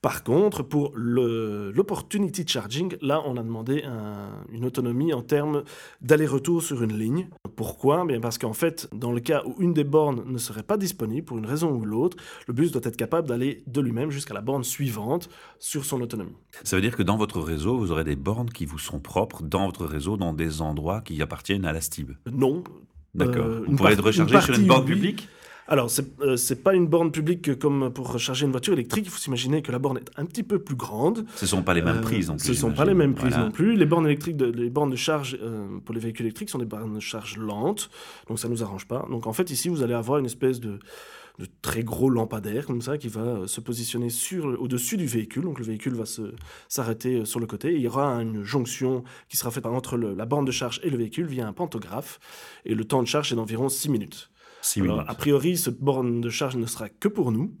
Par 0.00 0.22
contre, 0.22 0.62
pour 0.62 0.92
l'opportunity 0.96 2.44
charging, 2.46 2.96
là, 3.02 3.20
on 3.26 3.36
a 3.36 3.42
demandé 3.42 3.82
un- 3.84 4.44
une 4.52 4.64
autonomie 4.64 5.12
en 5.12 5.22
termes 5.22 5.64
d'aller-retour 6.00 6.62
sur 6.62 6.82
une 6.82 6.96
ligne. 6.96 7.28
Pourquoi? 7.56 8.04
Bien 8.06 8.20
Parce 8.20 8.38
qu'en 8.38 8.52
fait, 8.52 8.88
dans 8.94 9.12
le 9.12 9.20
cas 9.20 9.42
où 9.44 9.54
une 9.58 9.74
des 9.74 9.84
bornes 9.84 10.22
ne 10.26 10.38
serait 10.38 10.62
pas 10.62 10.76
disponible 10.76 11.24
pour 11.24 11.38
une 11.38 11.46
raison 11.46 11.72
ou 11.72 11.84
l'autre, 11.84 12.16
le 12.46 12.54
bus 12.54 12.70
doit 12.70 12.82
être 12.84 12.96
capable 12.96 13.26
d'aller 13.28 13.62
de 13.66 13.80
lui-même 13.80 14.10
jusqu'à 14.10 14.34
la 14.34 14.40
borne 14.40 14.62
suivante 14.64 15.28
sur 15.58 15.84
son 15.84 16.00
autonomie. 16.00 16.36
Ça 16.62 16.76
veut 16.76 16.82
dire 16.82 16.96
que 16.96 17.02
dans 17.02 17.16
votre 17.16 17.40
réseau, 17.40 17.76
vous 17.76 17.90
aurez 17.90 18.04
des 18.04 18.16
bornes 18.16 18.50
qui 18.50 18.66
vous 18.66 18.78
sont 18.78 19.00
propres 19.00 19.42
dans 19.42 19.66
votre 19.66 19.84
réseau, 19.84 20.16
dans 20.16 20.32
des 20.32 20.62
endroits 20.62 21.00
qui 21.00 21.20
appartiennent 21.20 21.64
à 21.64 21.72
la 21.72 21.80
STIB? 21.80 22.12
Non. 22.32 22.62
D'accord. 23.14 23.46
Euh, 23.46 23.64
vous 23.66 23.74
pourrez 23.74 23.94
être 23.94 24.04
rechargé 24.04 24.40
sur 24.42 24.54
une 24.54 24.66
borne 24.66 24.84
oui. 24.86 24.92
publique? 24.94 25.28
Alors, 25.70 25.90
c'est 25.90 26.06
euh, 26.22 26.36
c'est 26.36 26.62
pas 26.62 26.74
une 26.74 26.86
borne 26.86 27.12
publique 27.12 27.58
comme 27.58 27.92
pour 27.92 28.10
recharger 28.10 28.46
une 28.46 28.50
voiture 28.52 28.72
électrique. 28.72 29.04
Il 29.06 29.10
faut 29.10 29.18
s'imaginer 29.18 29.60
que 29.60 29.70
la 29.70 29.78
borne 29.78 29.98
est 29.98 30.10
un 30.16 30.24
petit 30.24 30.42
peu 30.42 30.58
plus 30.58 30.74
grande. 30.76 31.26
Ce 31.36 31.44
ne 31.44 31.48
sont 31.48 31.62
pas 31.62 31.74
les 31.74 31.82
mêmes 31.82 31.98
Euh, 31.98 32.00
prises 32.00 32.28
non 32.28 32.36
plus. 32.36 32.46
Ce 32.46 32.50
ne 32.52 32.56
sont 32.56 32.72
pas 32.72 32.86
les 32.86 32.94
mêmes 32.94 33.14
prises 33.14 33.28
Voilà. 33.32 33.44
non 33.44 33.50
plus. 33.50 33.76
Les 33.76 33.84
bornes 33.86 34.06
électriques, 34.06 34.36
de- 34.38 34.46
les 34.50 34.70
bornes 34.70 34.90
de 34.90 34.96
charge 34.96 35.38
euh, 35.42 35.66
pour 35.84 35.94
les 35.94 36.00
véhicules 36.00 36.24
électriques 36.24 36.48
sont 36.48 36.58
des 36.58 36.64
bornes 36.64 36.94
de 36.94 37.00
charge 37.00 37.36
lentes, 37.36 37.90
donc 38.28 38.38
ça 38.38 38.48
nous 38.48 38.62
arrange 38.62 38.86
pas. 38.88 39.06
Donc 39.10 39.26
en 39.26 39.32
fait 39.34 39.50
ici 39.50 39.68
vous 39.68 39.82
allez 39.82 39.92
avoir 39.94 40.18
une 40.18 40.24
espèce 40.26 40.58
de, 40.58 40.78
de 41.38 41.46
très 41.60 41.82
gros 41.84 42.08
lampadaire 42.08 42.64
comme 42.64 42.80
ça 42.80 42.96
qui 42.96 43.08
va 43.08 43.20
euh, 43.20 43.46
se 43.46 43.60
positionner 43.60 44.08
sur 44.08 44.46
au-dessus 44.60 44.96
du 44.96 45.06
véhicule. 45.06 45.42
Donc 45.42 45.58
le 45.58 45.66
véhicule 45.66 45.92
va 45.94 46.06
se 46.06 46.32
s'arrêter 46.68 47.16
euh, 47.20 47.24
sur 47.26 47.40
le 47.40 47.46
côté. 47.46 47.72
Et 47.72 47.76
il 47.76 47.82
y 47.82 47.88
aura 47.88 48.06
une 48.22 48.42
jonction 48.42 49.04
qui 49.28 49.36
sera 49.36 49.50
faite 49.50 49.66
entre 49.66 49.98
le- 49.98 50.14
la 50.14 50.24
borne 50.24 50.46
de 50.46 50.50
charge 50.52 50.80
et 50.82 50.88
le 50.88 50.96
véhicule 50.96 51.26
via 51.26 51.46
un 51.46 51.52
pantographe. 51.52 52.20
Et 52.64 52.74
le 52.74 52.84
temps 52.86 53.02
de 53.02 53.06
charge 53.08 53.30
est 53.32 53.36
d'environ 53.36 53.68
6 53.68 53.90
minutes. 53.90 54.30
Six 54.68 54.80
Alors, 54.82 54.96
minutes. 54.96 55.10
a 55.10 55.14
priori, 55.14 55.56
cette 55.56 55.80
borne 55.80 56.20
de 56.20 56.28
charge 56.30 56.56
ne 56.56 56.66
sera 56.66 56.88
que 56.88 57.08
pour 57.08 57.32
nous, 57.32 57.54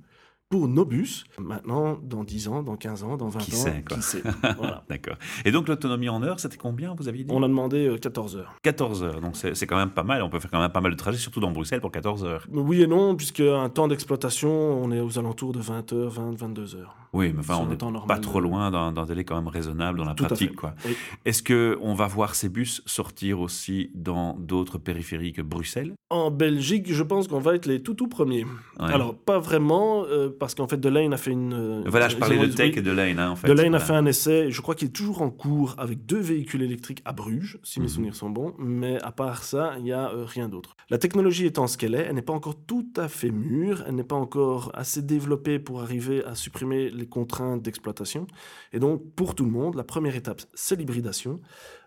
pour 0.50 0.66
nos 0.66 0.86
bus. 0.86 1.24
Maintenant, 1.38 1.98
dans 2.02 2.24
10 2.24 2.48
ans, 2.48 2.62
dans 2.62 2.76
15 2.76 3.02
ans, 3.04 3.16
dans 3.18 3.28
20 3.28 3.40
Qui 3.40 3.52
ans, 3.54 3.58
sait, 3.58 3.84
quoi. 3.86 3.96
qui 3.98 4.02
sait. 4.02 4.22
Voilà. 4.56 4.82
D'accord. 4.88 5.16
Et 5.44 5.50
donc 5.52 5.68
l'autonomie 5.68 6.08
en 6.08 6.22
heure, 6.22 6.40
c'était 6.40 6.56
combien, 6.56 6.94
vous 6.94 7.06
aviez 7.06 7.24
dit? 7.24 7.30
On 7.34 7.42
a 7.42 7.48
demandé 7.48 7.86
euh, 7.86 7.98
14 7.98 8.36
heures. 8.36 8.54
14 8.62 9.02
heures. 9.02 9.20
Donc 9.20 9.36
c'est 9.36 9.54
c'est 9.54 9.66
quand 9.66 9.76
même 9.76 9.90
pas 9.90 10.04
mal. 10.04 10.22
On 10.22 10.30
peut 10.30 10.40
faire 10.40 10.50
quand 10.50 10.60
même 10.60 10.72
pas 10.72 10.80
mal 10.80 10.92
de 10.92 10.96
trajets, 10.96 11.18
surtout 11.18 11.40
dans 11.40 11.50
Bruxelles, 11.50 11.82
pour 11.82 11.90
14 11.92 12.24
heures. 12.24 12.46
Oui 12.50 12.82
et 12.82 12.86
non, 12.86 13.14
puisque 13.14 13.40
un 13.40 13.68
temps 13.68 13.88
d'exploitation, 13.88 14.50
on 14.50 14.90
est 14.90 15.00
aux 15.00 15.18
alentours 15.18 15.52
de 15.52 15.60
20 15.60 15.92
heures, 15.92 16.10
20, 16.10 16.34
22 16.38 16.76
heures. 16.76 16.96
Oui, 17.18 17.32
mais 17.34 17.40
enfin, 17.40 17.56
on 17.60 17.66
n'est 17.66 17.76
pas 18.06 18.18
trop 18.18 18.40
loin 18.40 18.70
d'un 18.70 19.04
délai 19.06 19.24
quand 19.24 19.36
même 19.36 19.48
raisonnable 19.48 19.98
dans 19.98 20.04
la 20.04 20.14
Tout 20.14 20.24
pratique. 20.24 20.50
fait. 20.50 20.54
Quoi. 20.56 20.74
Oui. 20.86 20.96
Est-ce 21.24 21.42
qu'on 21.42 21.94
va 21.94 22.06
voir 22.06 22.34
ces 22.34 22.48
bus 22.48 22.82
sortir 22.86 23.40
aussi 23.40 23.90
dans 23.94 24.34
d'autres 24.38 24.78
périphéries 24.78 25.32
que 25.32 25.42
Bruxelles? 25.42 25.94
En 26.10 26.30
Belgique, 26.30 26.92
je 26.92 27.02
pense 27.02 27.28
qu'on 27.28 27.40
va 27.40 27.54
être 27.54 27.66
les 27.66 27.82
tout 27.82 27.94
tout 27.94 28.08
premiers. 28.08 28.44
Ouais. 28.44 28.92
Alors, 28.92 29.14
pas 29.16 29.38
vraiment, 29.38 30.04
euh, 30.04 30.30
parce 30.38 30.54
qu'en 30.54 30.68
fait, 30.68 30.78
Delane 30.78 31.12
a 31.12 31.16
fait 31.16 31.32
une... 31.32 31.52
euh, 31.52 31.82
Voilà, 31.86 32.08
je 32.08 32.16
parlais 32.16 32.38
de 32.38 32.46
Tech 32.52 32.76
et 32.76 32.82
de 32.82 32.90
Lane, 32.90 33.18
hein, 33.18 33.30
en 33.30 33.36
fait. 33.36 33.48
Delane 33.48 33.74
a 33.74 33.80
fait 33.80 33.94
un 33.94 34.06
essai, 34.06 34.50
je 34.50 34.60
crois 34.60 34.74
qu'il 34.74 34.88
est 34.88 34.92
toujours 34.92 35.22
en 35.22 35.30
cours 35.30 35.74
avec 35.78 36.06
deux 36.06 36.20
véhicules 36.20 36.62
électriques 36.62 37.02
à 37.04 37.12
Bruges, 37.12 37.58
si 37.62 37.80
mes 37.80 37.86
Mhm. 37.86 37.88
souvenirs 37.92 38.14
sont 38.14 38.30
bons, 38.30 38.54
mais 38.58 39.02
à 39.02 39.10
part 39.12 39.42
ça, 39.42 39.74
il 39.78 39.84
n'y 39.84 39.92
a 39.92 40.10
euh, 40.12 40.24
rien 40.24 40.48
d'autre. 40.48 40.76
La 40.90 40.98
technologie 40.98 41.46
étant 41.46 41.66
ce 41.66 41.76
qu'elle 41.76 41.94
est, 41.94 42.06
elle 42.08 42.14
n'est 42.14 42.22
pas 42.22 42.32
encore 42.32 42.54
tout 42.66 42.86
à 42.96 43.08
fait 43.08 43.30
mûre, 43.30 43.82
elle 43.86 43.94
n'est 43.96 44.04
pas 44.04 44.16
encore 44.16 44.70
assez 44.74 45.02
développée 45.02 45.58
pour 45.58 45.80
arriver 45.82 46.24
à 46.24 46.34
supprimer 46.34 46.88
les 46.90 47.06
contraintes 47.08 47.62
d'exploitation. 47.62 48.26
Et 48.72 48.78
donc, 48.78 49.02
pour 49.14 49.34
tout 49.34 49.44
le 49.44 49.50
monde, 49.50 49.74
la 49.74 49.84
première 49.84 50.16
étape, 50.16 50.42
c'est 50.54 50.76
l'hybridation. 50.76 51.40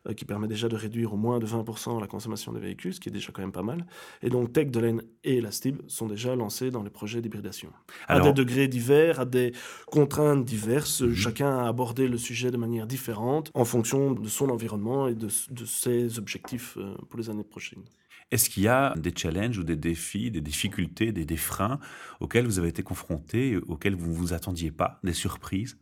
Euh, 0.08 0.14
qui 0.14 0.26
permet 0.26 0.48
déjà 0.48 0.68
de 0.68 0.76
réduire 0.76 1.14
au 1.14 1.18
moins 1.18 1.40
de 1.40 1.46
20% 1.46 2.00
la 2.00 2.08
consommation 2.08 2.52
des 2.52 2.60
véhicules, 2.60 2.94
ce 2.94 3.00
qui 3.00 3.10
est 3.10 3.12
déjà 3.12 3.32
quand 3.32 3.42
même 3.42 3.52
pas 3.52 3.62
mal. 3.62 3.86
Et 4.22 4.30
donc 4.30 4.52
Tech, 4.54 4.72
Delaine 4.72 5.04
et 5.24 5.42
la 5.42 5.52
STIB 5.52 5.82
sont 5.88 6.08
déjà 6.08 6.36
lancés 6.36 6.72
dans 6.72 6.84
les 6.84 6.90
projets 6.90 7.22
d'hybridation. 7.22 7.70
À 8.08 8.20
des 8.20 8.34
degrés 8.34 8.68
divers, 8.68 9.20
à 9.20 9.26
des 9.26 9.54
contraintes 9.88 10.44
diverses, 10.44 11.02
mhm. 11.02 11.14
chacun 11.14 11.58
a 11.60 11.68
abordé 11.68 12.08
le 12.08 12.18
sujet 12.18 12.52
de 12.52 12.58
manière 12.58 12.88
différente 12.88 13.52
en 13.54 13.66
fonction 13.66 14.12
de 14.14 14.28
son 14.28 14.50
environnement 14.50 15.08
et 15.08 15.16
de, 15.16 15.28
de 15.52 15.66
ses 15.66 16.18
objectifs 16.18 16.78
euh, 16.78 16.96
pour 17.10 17.20
les 17.20 17.30
années 17.30 17.44
prochaines. 17.44 17.84
Est-ce 18.32 18.50
qu'il 18.50 18.64
y 18.64 18.68
a 18.68 18.96
des 18.96 19.14
challenges 19.16 19.58
ou 19.58 19.64
des 19.64 19.76
défis, 19.76 20.32
des 20.32 20.42
difficultés, 20.42 21.12
des, 21.12 21.26
des 21.26 21.38
freins 21.38 21.80
auxquels 22.22 22.46
vous 22.46 22.60
avez 22.60 22.70
été 22.70 22.82
confrontés, 22.82 23.58
auxquels 23.68 23.96
vous 23.96 24.10
ne 24.10 24.16
vous 24.16 24.34
attendiez 24.34 24.72
pas, 24.72 25.00
des 25.04 25.14
surprises? 25.14 25.78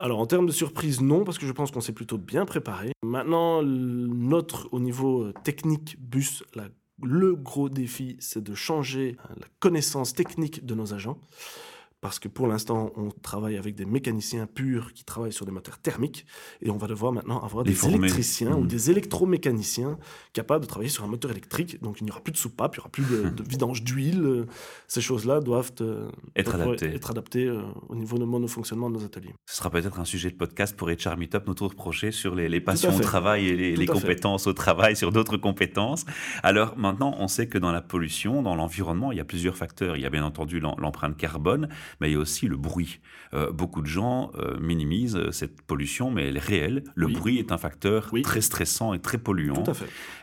Alors 0.00 0.18
en 0.18 0.26
termes 0.26 0.46
de 0.46 0.52
surprise, 0.52 1.00
non, 1.00 1.24
parce 1.24 1.38
que 1.38 1.46
je 1.46 1.52
pense 1.52 1.70
qu'on 1.70 1.80
s'est 1.80 1.92
plutôt 1.92 2.18
bien 2.18 2.44
préparé. 2.44 2.92
Maintenant, 3.04 3.62
notre, 3.62 4.68
au 4.72 4.80
niveau 4.80 5.22
euh, 5.22 5.32
technique 5.44 5.96
bus, 6.00 6.42
le 7.02 7.34
gros 7.34 7.68
défi, 7.68 8.16
c'est 8.18 8.42
de 8.42 8.54
changer 8.54 9.16
euh, 9.30 9.34
la 9.40 9.46
connaissance 9.60 10.12
technique 10.12 10.64
de 10.66 10.74
nos 10.74 10.94
agents 10.94 11.18
parce 12.04 12.18
que 12.18 12.28
pour 12.28 12.46
l'instant, 12.46 12.92
on 12.96 13.08
travaille 13.08 13.56
avec 13.56 13.76
des 13.76 13.86
mécaniciens 13.86 14.46
purs 14.46 14.92
qui 14.92 15.04
travaillent 15.04 15.32
sur 15.32 15.46
des 15.46 15.52
moteurs 15.52 15.78
thermiques, 15.78 16.26
et 16.60 16.68
on 16.68 16.76
va 16.76 16.86
devoir 16.86 17.12
maintenant 17.12 17.42
avoir 17.42 17.64
des 17.64 17.86
électriciens 17.86 18.52
ou 18.52 18.64
mmh. 18.64 18.66
des 18.66 18.90
électromécaniciens 18.90 19.96
capables 20.34 20.64
de 20.64 20.68
travailler 20.68 20.90
sur 20.90 21.04
un 21.04 21.06
moteur 21.06 21.30
électrique. 21.30 21.80
Donc 21.80 22.02
il 22.02 22.04
n'y 22.04 22.10
aura 22.10 22.20
plus 22.20 22.32
de 22.32 22.36
soupape, 22.36 22.76
il 22.76 22.80
n'y 22.80 22.80
aura 22.80 22.90
plus 22.90 23.04
de, 23.04 23.32
vidange 23.48 23.82
d'huile. 23.84 24.44
Ces 24.86 25.00
choses-là 25.00 25.40
doivent 25.40 25.72
euh, 25.80 26.10
être, 26.36 26.56
adaptées, 26.56 26.88
être 26.88 27.10
adaptées 27.10 27.46
euh, 27.46 27.62
au 27.88 27.94
niveau 27.94 28.18
de 28.18 28.26
monofonctionnement 28.26 28.90
de 28.90 28.98
nos 28.98 29.04
ateliers. 29.06 29.32
Ce 29.46 29.56
sera 29.56 29.70
peut-être 29.70 29.98
un 29.98 30.04
sujet 30.04 30.30
de 30.30 30.36
podcast 30.36 30.76
pour 30.76 30.88
HR 30.88 31.16
Meetup, 31.16 31.46
notre 31.46 31.68
projet 31.68 32.12
sur 32.12 32.34
les, 32.34 32.60
passions 32.60 32.94
au 32.94 33.00
travail 33.00 33.46
et 33.46 33.76
les, 33.76 33.86
compétences 33.86 34.46
au 34.46 34.52
travail, 34.52 34.94
sur 34.94 35.10
d'autres 35.10 35.38
compétences. 35.38 36.04
Alors 36.42 36.76
maintenant, 36.76 37.16
on 37.18 37.28
sait 37.28 37.48
que 37.48 37.56
dans 37.56 37.72
la 37.72 37.80
pollution, 37.80 38.42
dans 38.42 38.56
l'environnement, 38.56 39.10
il 39.10 39.16
y 39.16 39.22
a 39.22 39.24
plusieurs 39.24 39.56
facteurs. 39.56 39.96
Il 39.96 40.02
y 40.02 40.06
a 40.06 40.10
bien 40.10 40.22
entendu 40.22 40.60
l'empreinte 40.60 41.16
carbone, 41.16 41.70
mais 42.00 42.10
il 42.10 42.14
y 42.14 42.16
a 42.16 42.18
aussi 42.18 42.46
le 42.46 42.56
bruit. 42.56 43.00
Euh, 43.32 43.50
beaucoup 43.50 43.82
de 43.82 43.86
gens 43.86 44.30
euh, 44.36 44.58
minimisent 44.60 45.16
euh, 45.16 45.32
cette 45.32 45.62
pollution, 45.62 46.10
mais 46.10 46.28
elle 46.28 46.36
est 46.36 46.40
réelle. 46.40 46.84
Le 46.94 47.08
bruit 47.08 47.38
est 47.38 47.52
un 47.52 47.58
facteur 47.58 48.10
très 48.22 48.40
stressant 48.40 48.94
et 48.94 49.00
très 49.00 49.18
polluant. 49.18 49.64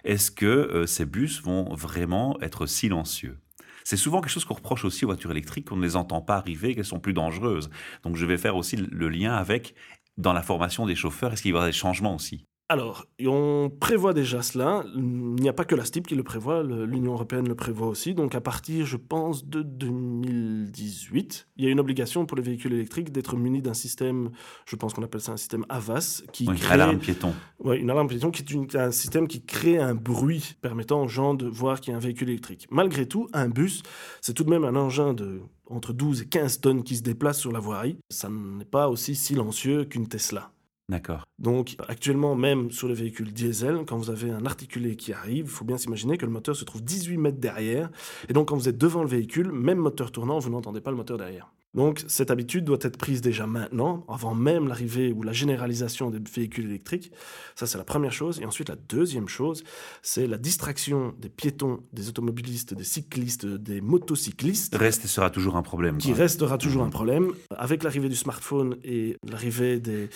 Est-ce 0.03 0.31
que 0.31 0.85
ces 0.85 1.05
bus 1.05 1.41
vont 1.41 1.73
vraiment 1.73 2.39
être 2.41 2.65
silencieux? 2.65 3.37
C'est 3.83 3.97
souvent 3.97 4.21
quelque 4.21 4.31
chose 4.31 4.45
qu'on 4.45 4.53
reproche 4.53 4.85
aussi 4.85 5.05
aux 5.05 5.07
voitures 5.07 5.31
électriques, 5.31 5.69
qu'on 5.69 5.75
ne 5.75 5.83
les 5.83 5.95
entend 5.95 6.21
pas 6.21 6.35
arriver, 6.35 6.75
qu'elles 6.75 6.85
sont 6.85 6.99
plus 6.99 7.13
dangereuses. 7.13 7.69
Donc 8.03 8.15
je 8.15 8.25
vais 8.25 8.37
faire 8.37 8.55
aussi 8.55 8.77
le 8.77 9.09
lien 9.09 9.33
avec, 9.33 9.73
dans 10.17 10.33
la 10.33 10.43
formation 10.43 10.85
des 10.85 10.95
chauffeurs, 10.95 11.33
est-ce 11.33 11.41
qu'il 11.41 11.51
y 11.51 11.53
aura 11.53 11.65
des 11.65 11.71
changements 11.71 12.15
aussi? 12.15 12.45
Alors, 12.71 13.05
on 13.27 13.69
prévoit 13.81 14.13
déjà 14.13 14.41
cela. 14.41 14.85
Il 14.95 15.03
n'y 15.03 15.49
a 15.49 15.53
pas 15.53 15.65
que 15.65 15.75
la 15.75 15.83
STIP 15.83 16.07
qui 16.07 16.15
le 16.15 16.23
prévoit, 16.23 16.63
l'Union 16.63 17.11
européenne 17.11 17.45
le 17.45 17.53
prévoit 17.53 17.87
aussi. 17.87 18.13
Donc, 18.13 18.33
à 18.33 18.39
partir, 18.39 18.85
je 18.85 18.95
pense, 18.95 19.45
de 19.45 19.61
2018, 19.61 21.49
il 21.57 21.65
y 21.65 21.67
a 21.67 21.69
une 21.69 21.81
obligation 21.81 22.25
pour 22.25 22.37
les 22.37 22.43
véhicules 22.43 22.71
électriques 22.71 23.11
d'être 23.11 23.35
munis 23.35 23.61
d'un 23.61 23.73
système, 23.73 24.29
je 24.65 24.77
pense 24.77 24.93
qu'on 24.93 25.03
appelle 25.03 25.19
ça 25.19 25.33
un 25.33 25.37
système 25.37 25.65
AVAS, 25.67 26.23
qui 26.31 26.47
oui, 26.47 26.55
crée... 26.55 26.75
alarme 26.75 26.99
piéton. 26.99 27.33
Oui, 27.59 27.77
une 27.77 27.89
alarme 27.89 28.07
piéton 28.07 28.31
qui 28.31 28.41
est 28.41 28.75
un 28.77 28.91
système 28.91 29.27
qui 29.27 29.43
crée 29.43 29.77
un 29.77 29.93
bruit 29.93 30.55
permettant 30.61 31.03
aux 31.03 31.09
gens 31.09 31.33
de 31.33 31.47
voir 31.47 31.81
qu'il 31.81 31.91
y 31.91 31.93
a 31.93 31.97
un 31.97 32.01
véhicule 32.01 32.29
électrique. 32.29 32.67
Malgré 32.71 33.05
tout, 33.05 33.27
un 33.33 33.49
bus, 33.49 33.83
c'est 34.21 34.33
tout 34.33 34.45
de 34.45 34.49
même 34.49 34.63
un 34.63 34.77
engin 34.77 35.13
de 35.13 35.41
entre 35.69 35.91
12 35.91 36.21
et 36.21 36.25
15 36.25 36.61
tonnes 36.61 36.83
qui 36.83 36.95
se 36.95 37.01
déplace 37.01 37.37
sur 37.37 37.51
la 37.51 37.59
voirie. 37.59 37.97
Ça 38.09 38.29
n'est 38.29 38.63
pas 38.63 38.87
aussi 38.87 39.13
silencieux 39.15 39.83
qu'une 39.83 40.07
Tesla. 40.07 40.51
D'accord. 40.89 41.25
Donc 41.39 41.77
actuellement, 41.87 42.35
même 42.35 42.69
sur 42.71 42.87
les 42.87 42.93
véhicules 42.93 43.31
diesel, 43.31 43.85
quand 43.87 43.97
vous 43.97 44.09
avez 44.09 44.29
un 44.29 44.45
articulé 44.45 44.95
qui 44.95 45.13
arrive, 45.13 45.45
il 45.45 45.49
faut 45.51 45.63
bien 45.63 45.77
s'imaginer 45.77 46.17
que 46.17 46.25
le 46.25 46.31
moteur 46.31 46.55
se 46.55 46.65
trouve 46.65 46.83
18 46.83 47.17
mètres 47.17 47.39
derrière. 47.39 47.89
Et 48.27 48.33
donc 48.33 48.49
quand 48.49 48.57
vous 48.57 48.67
êtes 48.67 48.77
devant 48.77 49.01
le 49.01 49.09
véhicule, 49.09 49.51
même 49.51 49.77
moteur 49.77 50.11
tournant, 50.11 50.39
vous 50.39 50.49
n'entendez 50.49 50.81
pas 50.81 50.91
le 50.91 50.97
moteur 50.97 51.17
derrière. 51.17 51.53
Donc 51.73 52.03
cette 52.07 52.31
habitude 52.31 52.65
doit 52.65 52.79
être 52.81 52.97
prise 52.97 53.21
déjà 53.21 53.47
maintenant, 53.47 54.05
avant 54.09 54.35
même 54.35 54.67
l'arrivée 54.67 55.13
ou 55.13 55.23
la 55.23 55.31
généralisation 55.31 56.09
des 56.09 56.19
véhicules 56.19 56.65
électriques. 56.65 57.11
Ça, 57.55 57.65
c'est 57.65 57.77
la 57.77 57.85
première 57.85 58.11
chose. 58.11 58.41
Et 58.41 58.45
ensuite, 58.45 58.69
la 58.69 58.75
deuxième 58.75 59.29
chose, 59.29 59.63
c'est 60.01 60.27
la 60.27 60.37
distraction 60.37 61.13
des 61.17 61.29
piétons, 61.29 61.81
des 61.93 62.09
automobilistes, 62.09 62.73
des 62.73 62.83
cyclistes, 62.83 63.45
des 63.45 63.79
motocyclistes. 63.79 64.75
Reste 64.75 65.05
et 65.05 65.07
sera 65.07 65.29
toujours 65.29 65.55
un 65.55 65.61
problème. 65.61 65.97
Qui 65.97 66.13
restera 66.13 66.57
toujours 66.57 66.83
un 66.83 66.89
problème. 66.89 67.31
Avec 67.51 67.83
l'arrivée 67.83 68.09
du 68.09 68.15
smartphone 68.15 68.75
et 68.83 69.17
l'arrivée 69.29 69.79
des... 69.79 70.09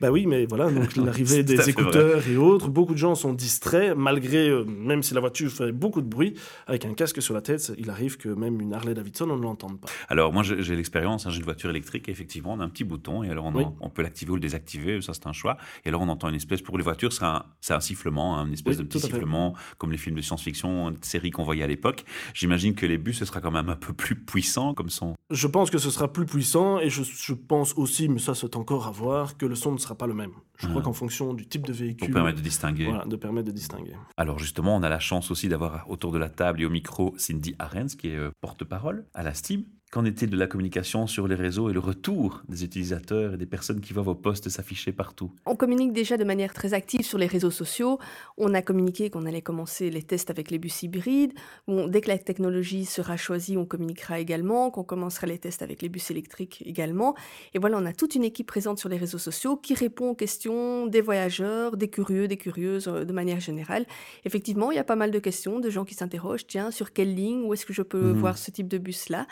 Bah 0.00 0.10
oui, 0.12 0.26
mais 0.26 0.46
voilà, 0.46 0.70
donc 0.70 0.94
l'arrivée 0.96 1.42
des 1.42 1.68
écouteurs 1.68 2.26
et 2.28 2.36
autres, 2.36 2.68
beaucoup 2.68 2.92
de 2.92 2.98
gens 2.98 3.16
sont 3.16 3.32
distraits, 3.32 3.96
malgré, 3.96 4.48
euh, 4.48 4.64
même 4.64 5.02
si 5.02 5.14
la 5.14 5.20
voiture 5.20 5.50
fait 5.50 5.72
beaucoup 5.72 6.02
de 6.02 6.08
bruit, 6.08 6.34
avec 6.68 6.84
un 6.84 6.94
casque 6.94 7.20
sur 7.20 7.34
la 7.34 7.42
tête, 7.42 7.72
il 7.78 7.90
arrive 7.90 8.16
que 8.16 8.28
même 8.28 8.60
une 8.60 8.74
Harley 8.74 8.94
Davidson, 8.94 9.28
on 9.30 9.36
ne 9.36 9.42
l'entende 9.42 9.80
pas. 9.80 9.88
Alors 10.08 10.32
moi, 10.32 10.42
j'ai 10.42 10.76
l'expérience 10.76 10.99
Hein, 11.06 11.16
j'ai 11.28 11.38
une 11.38 11.44
voiture 11.44 11.70
électrique 11.70 12.08
et 12.08 12.12
effectivement, 12.12 12.52
on 12.52 12.60
a 12.60 12.64
un 12.64 12.68
petit 12.68 12.84
bouton 12.84 13.22
et 13.22 13.30
alors 13.30 13.46
on, 13.80 13.90
peut 13.90 14.02
l'activer 14.02 14.32
ou 14.32 14.34
le 14.34 14.40
désactiver, 14.40 15.00
ça 15.00 15.14
c'est 15.14 15.26
un 15.26 15.32
choix. 15.32 15.56
Et 15.84 15.88
alors 15.88 16.02
on 16.02 16.08
entend 16.08 16.28
une 16.28 16.34
espèce, 16.34 16.62
pour 16.62 16.78
les 16.78 16.84
voitures, 16.84 17.12
c'est 17.12 17.24
un, 17.24 17.44
un, 17.70 17.80
sifflement, 17.80 18.38
hein, 18.38 18.46
une 18.46 18.52
espèce 18.52 18.78
de 18.78 18.82
petit 18.82 19.00
sifflement, 19.00 19.54
comme 19.78 19.92
les 19.92 19.98
films 19.98 20.16
de 20.16 20.22
science-fiction, 20.22 20.90
une 20.90 21.02
série 21.02 21.30
qu'on 21.30 21.44
voyait 21.44 21.64
à 21.64 21.66
l'époque. 21.66 22.04
J'imagine 22.34 22.74
que 22.74 22.86
les 22.86 22.98
bus, 22.98 23.18
ce 23.18 23.24
sera 23.24 23.40
quand 23.40 23.50
même 23.50 23.68
un 23.68 23.76
peu 23.76 23.92
plus 23.92 24.16
puissant 24.16 24.74
comme 24.74 24.90
son. 24.90 25.14
Je 25.30 25.46
pense 25.46 25.70
que 25.70 25.78
ce 25.78 25.90
sera 25.90 26.12
plus 26.12 26.26
puissant 26.26 26.78
et 26.78 26.90
je, 26.90 27.02
je 27.02 27.34
pense 27.34 27.74
aussi, 27.76 28.08
mais 28.08 28.18
ça 28.18 28.34
c'est 28.34 28.56
encore 28.56 28.86
à 28.86 28.90
voir, 28.90 29.36
que 29.36 29.46
le 29.46 29.54
son 29.54 29.72
ne 29.72 29.78
sera 29.78 29.94
pas 29.94 30.06
le 30.06 30.14
même. 30.14 30.32
Je 30.60 30.66
crois 30.66 30.82
ah. 30.82 30.84
qu'en 30.84 30.92
fonction 30.92 31.32
du 31.32 31.46
type 31.46 31.66
de 31.66 31.72
véhicule. 31.72 32.08
Pour 32.08 32.14
permettre 32.14 32.38
de 32.38 32.42
distinguer. 32.42 32.86
Voilà, 32.86 33.04
de 33.06 33.16
permettre 33.16 33.46
de 33.46 33.52
distinguer. 33.52 33.94
Alors 34.16 34.38
justement, 34.38 34.76
on 34.76 34.82
a 34.82 34.88
la 34.88 34.98
chance 34.98 35.30
aussi 35.30 35.48
d'avoir 35.48 35.88
autour 35.88 36.12
de 36.12 36.18
la 36.18 36.28
table 36.28 36.60
et 36.60 36.66
au 36.66 36.70
micro 36.70 37.14
Cindy 37.16 37.54
Arens, 37.58 37.96
qui 37.96 38.08
est 38.08 38.16
euh, 38.16 38.30
porte-parole 38.40 39.06
à 39.14 39.22
la 39.22 39.32
STIB. 39.32 39.64
Qu'en 39.90 40.04
est-il 40.04 40.30
de 40.30 40.36
la 40.36 40.46
communication 40.46 41.08
sur 41.08 41.26
les 41.26 41.34
réseaux 41.34 41.68
et 41.68 41.72
le 41.72 41.80
retour 41.80 42.42
des 42.48 42.62
utilisateurs 42.62 43.34
et 43.34 43.36
des 43.36 43.46
personnes 43.46 43.80
qui 43.80 43.92
voient 43.92 44.04
vos 44.04 44.14
posts 44.14 44.48
s'afficher 44.48 44.92
partout? 44.92 45.32
On 45.46 45.56
communique 45.56 45.92
déjà 45.92 46.16
de 46.16 46.22
manière 46.22 46.54
très 46.54 46.74
active 46.74 47.02
sur 47.02 47.18
les 47.18 47.26
réseaux 47.26 47.50
sociaux. 47.50 47.98
On 48.38 48.54
a 48.54 48.62
communiqué 48.62 49.10
qu'on 49.10 49.26
allait 49.26 49.42
commencer 49.42 49.90
les 49.90 50.04
tests 50.04 50.30
avec 50.30 50.52
les 50.52 50.60
bus 50.60 50.84
hybrides. 50.84 51.32
Bon, 51.66 51.88
dès 51.88 52.02
que 52.02 52.08
la 52.08 52.18
technologie 52.18 52.84
sera 52.84 53.16
choisie, 53.16 53.56
on 53.56 53.66
communiquera 53.66 54.20
également, 54.20 54.70
qu'on 54.70 54.84
commencera 54.84 55.26
les 55.26 55.38
tests 55.38 55.60
avec 55.60 55.82
les 55.82 55.88
bus 55.88 56.08
électriques 56.12 56.62
également. 56.64 57.16
Et 57.54 57.58
voilà, 57.58 57.76
on 57.76 57.84
a 57.84 57.92
toute 57.92 58.14
une 58.14 58.22
équipe 58.22 58.46
présente 58.46 58.78
sur 58.78 58.88
les 58.88 58.96
réseaux 58.96 59.18
sociaux 59.18 59.56
qui 59.56 59.74
répond 59.74 60.10
aux 60.10 60.14
questions 60.14 60.86
des 60.86 61.00
voyageurs, 61.00 61.76
des 61.76 61.88
curieux, 61.88 62.28
des 62.28 62.36
curieuses 62.36 62.86
euh, 62.86 63.04
de 63.04 63.12
manière 63.12 63.40
générale. 63.40 63.86
Effectivement, 64.24 64.70
il 64.70 64.76
y 64.76 64.78
a 64.78 64.84
pas 64.84 64.94
mal 64.94 65.10
de 65.10 65.18
questions 65.18 65.58
de 65.58 65.68
gens 65.68 65.84
qui 65.84 65.94
s'interrogent, 65.94 66.46
tiens, 66.46 66.70
sur 66.70 66.92
quelle 66.92 67.12
ligne, 67.12 67.42
où 67.42 67.54
est-ce 67.54 67.66
que 67.66 67.72
je 67.72 67.82
peux 67.82 68.12
mhm. 68.12 68.20
voir 68.20 68.38
ce 68.38 68.52
type 68.52 68.68
de 68.68 68.78
bus-là? 68.78 69.26